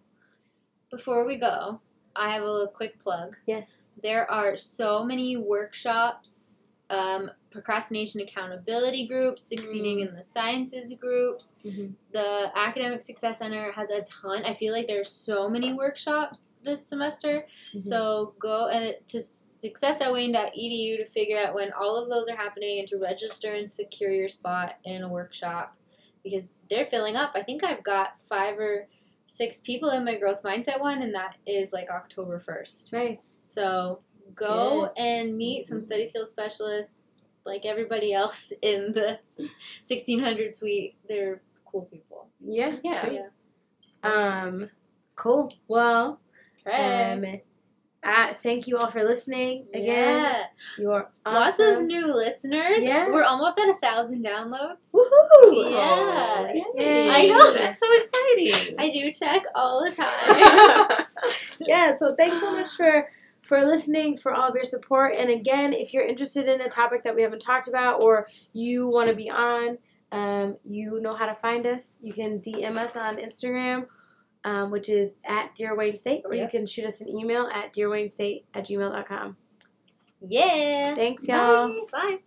Before 0.91 1.25
we 1.25 1.37
go, 1.37 1.81
I 2.15 2.31
have 2.33 2.43
a 2.43 2.51
little 2.51 2.67
quick 2.67 2.99
plug. 2.99 3.35
Yes. 3.47 3.87
There 4.03 4.29
are 4.29 4.55
so 4.55 5.03
many 5.03 5.35
workshops, 5.37 6.55
um, 6.89 7.31
procrastination 7.49 8.19
accountability 8.21 9.07
groups, 9.07 9.41
succeeding 9.43 9.99
in 10.01 10.13
the 10.15 10.21
sciences 10.21 10.93
groups. 10.99 11.55
Mhm. 11.63 11.93
The 12.11 12.51
Academic 12.55 13.01
Success 13.01 13.39
Center 13.39 13.71
has 13.71 13.89
a 13.89 14.01
ton. 14.01 14.43
I 14.45 14.53
feel 14.53 14.73
like 14.73 14.87
there's 14.87 15.09
so 15.09 15.49
many 15.49 15.73
workshops 15.73 16.53
this 16.63 16.85
semester. 16.85 17.47
So 17.79 18.33
go 18.39 18.69
uh, 18.69 18.93
to 19.07 19.19
success.wayne.edu 19.19 20.97
to 20.97 21.05
figure 21.05 21.39
out 21.39 21.55
when 21.55 21.71
all 21.73 21.95
of 21.95 22.09
those 22.09 22.27
are 22.27 22.35
happening 22.35 22.79
and 22.79 22.87
to 22.89 22.97
register 22.97 23.53
and 23.53 23.69
secure 23.69 24.11
your 24.11 24.27
spot 24.27 24.75
in 24.83 25.03
a 25.03 25.07
workshop 25.09 25.77
because 26.23 26.49
they're 26.69 26.85
filling 26.85 27.15
up. 27.15 27.31
I 27.35 27.43
think 27.43 27.63
I've 27.63 27.83
got 27.83 28.15
five 28.27 28.59
or 28.59 28.87
six 29.25 29.59
people 29.61 29.89
in 29.89 30.03
my 30.05 30.17
growth 30.17 30.43
mindset 30.43 30.79
one, 30.79 31.01
and 31.01 31.13
that 31.15 31.35
is 31.45 31.71
like 31.73 31.89
October 31.89 32.39
1st. 32.39 32.93
Nice. 32.93 33.37
So 33.41 33.99
go 34.35 34.91
Good. 34.95 35.03
and 35.03 35.37
meet 35.37 35.65
some 35.65 35.81
study 35.81 36.05
skills 36.05 36.29
specialists 36.29 36.95
like 37.45 37.65
everybody 37.65 38.13
else 38.13 38.53
in 38.61 38.93
the 38.93 39.19
1600 39.37 40.55
suite. 40.55 40.95
They're 41.07 41.41
cool 41.65 41.83
people. 41.91 42.27
Yeah. 42.39 42.77
Yeah. 42.83 43.09
Yeah. 43.11 43.29
Um. 44.03 44.69
Cool. 45.15 45.53
Well. 45.67 46.19
Um. 46.71 47.25
Uh, 48.05 48.33
thank 48.33 48.67
you 48.67 48.77
all 48.77 48.87
for 48.87 49.01
listening 49.01 49.65
again. 49.73 49.85
Yeah. 49.85 50.43
You 50.77 50.91
are 50.91 51.09
awesome. 51.25 51.41
Lots 51.41 51.59
of 51.61 51.83
new 51.85 52.13
listeners. 52.13 52.83
Yeah. 52.83 53.07
We're 53.07 53.23
almost 53.23 53.57
at 53.57 53.69
a 53.69 53.77
thousand 53.81 54.25
downloads. 54.25 54.91
Woohoo! 54.93 55.71
Yeah. 55.71 56.53
Yay. 56.75 57.09
I 57.09 57.25
know. 57.27 57.53
That's 57.57 57.79
so 57.79 57.85
exciting. 57.93 58.75
I 58.77 58.89
do 58.91 59.09
check 59.13 59.43
all 59.55 59.85
the 59.85 59.91
time. 59.95 61.05
yeah 61.61 61.95
so 61.95 62.13
thanks 62.15 62.41
so 62.41 62.51
much 62.51 62.71
for 62.71 63.07
for 63.43 63.63
listening 63.65 64.17
for 64.17 64.33
all 64.33 64.49
of 64.49 64.55
your 64.55 64.63
support 64.63 65.13
and 65.15 65.29
again 65.29 65.73
if 65.73 65.93
you're 65.93 66.05
interested 66.05 66.47
in 66.47 66.61
a 66.61 66.69
topic 66.69 67.03
that 67.03 67.15
we 67.15 67.21
haven't 67.21 67.41
talked 67.41 67.67
about 67.67 68.01
or 68.01 68.27
you 68.53 68.87
want 68.87 69.09
to 69.09 69.15
be 69.15 69.29
on 69.29 69.77
um, 70.11 70.55
you 70.63 70.99
know 71.01 71.13
how 71.13 71.25
to 71.25 71.35
find 71.35 71.65
us 71.67 71.97
you 72.01 72.13
can 72.13 72.39
dm 72.39 72.77
us 72.77 72.95
on 72.95 73.17
instagram 73.17 73.85
um, 74.45 74.71
which 74.71 74.89
is 74.89 75.15
at 75.25 75.53
dear 75.55 75.75
wayne 75.75 75.95
state 75.95 76.21
or 76.25 76.33
you 76.33 76.47
can 76.47 76.65
shoot 76.65 76.85
us 76.85 77.01
an 77.01 77.09
email 77.09 77.47
at 77.53 77.73
dearwaynestate 77.73 78.43
at 78.53 78.65
gmail.com 78.65 79.35
yeah. 80.19 80.95
thanks 80.95 81.27
y'all 81.27 81.67
Bye. 81.67 81.85
Bye. 81.91 82.17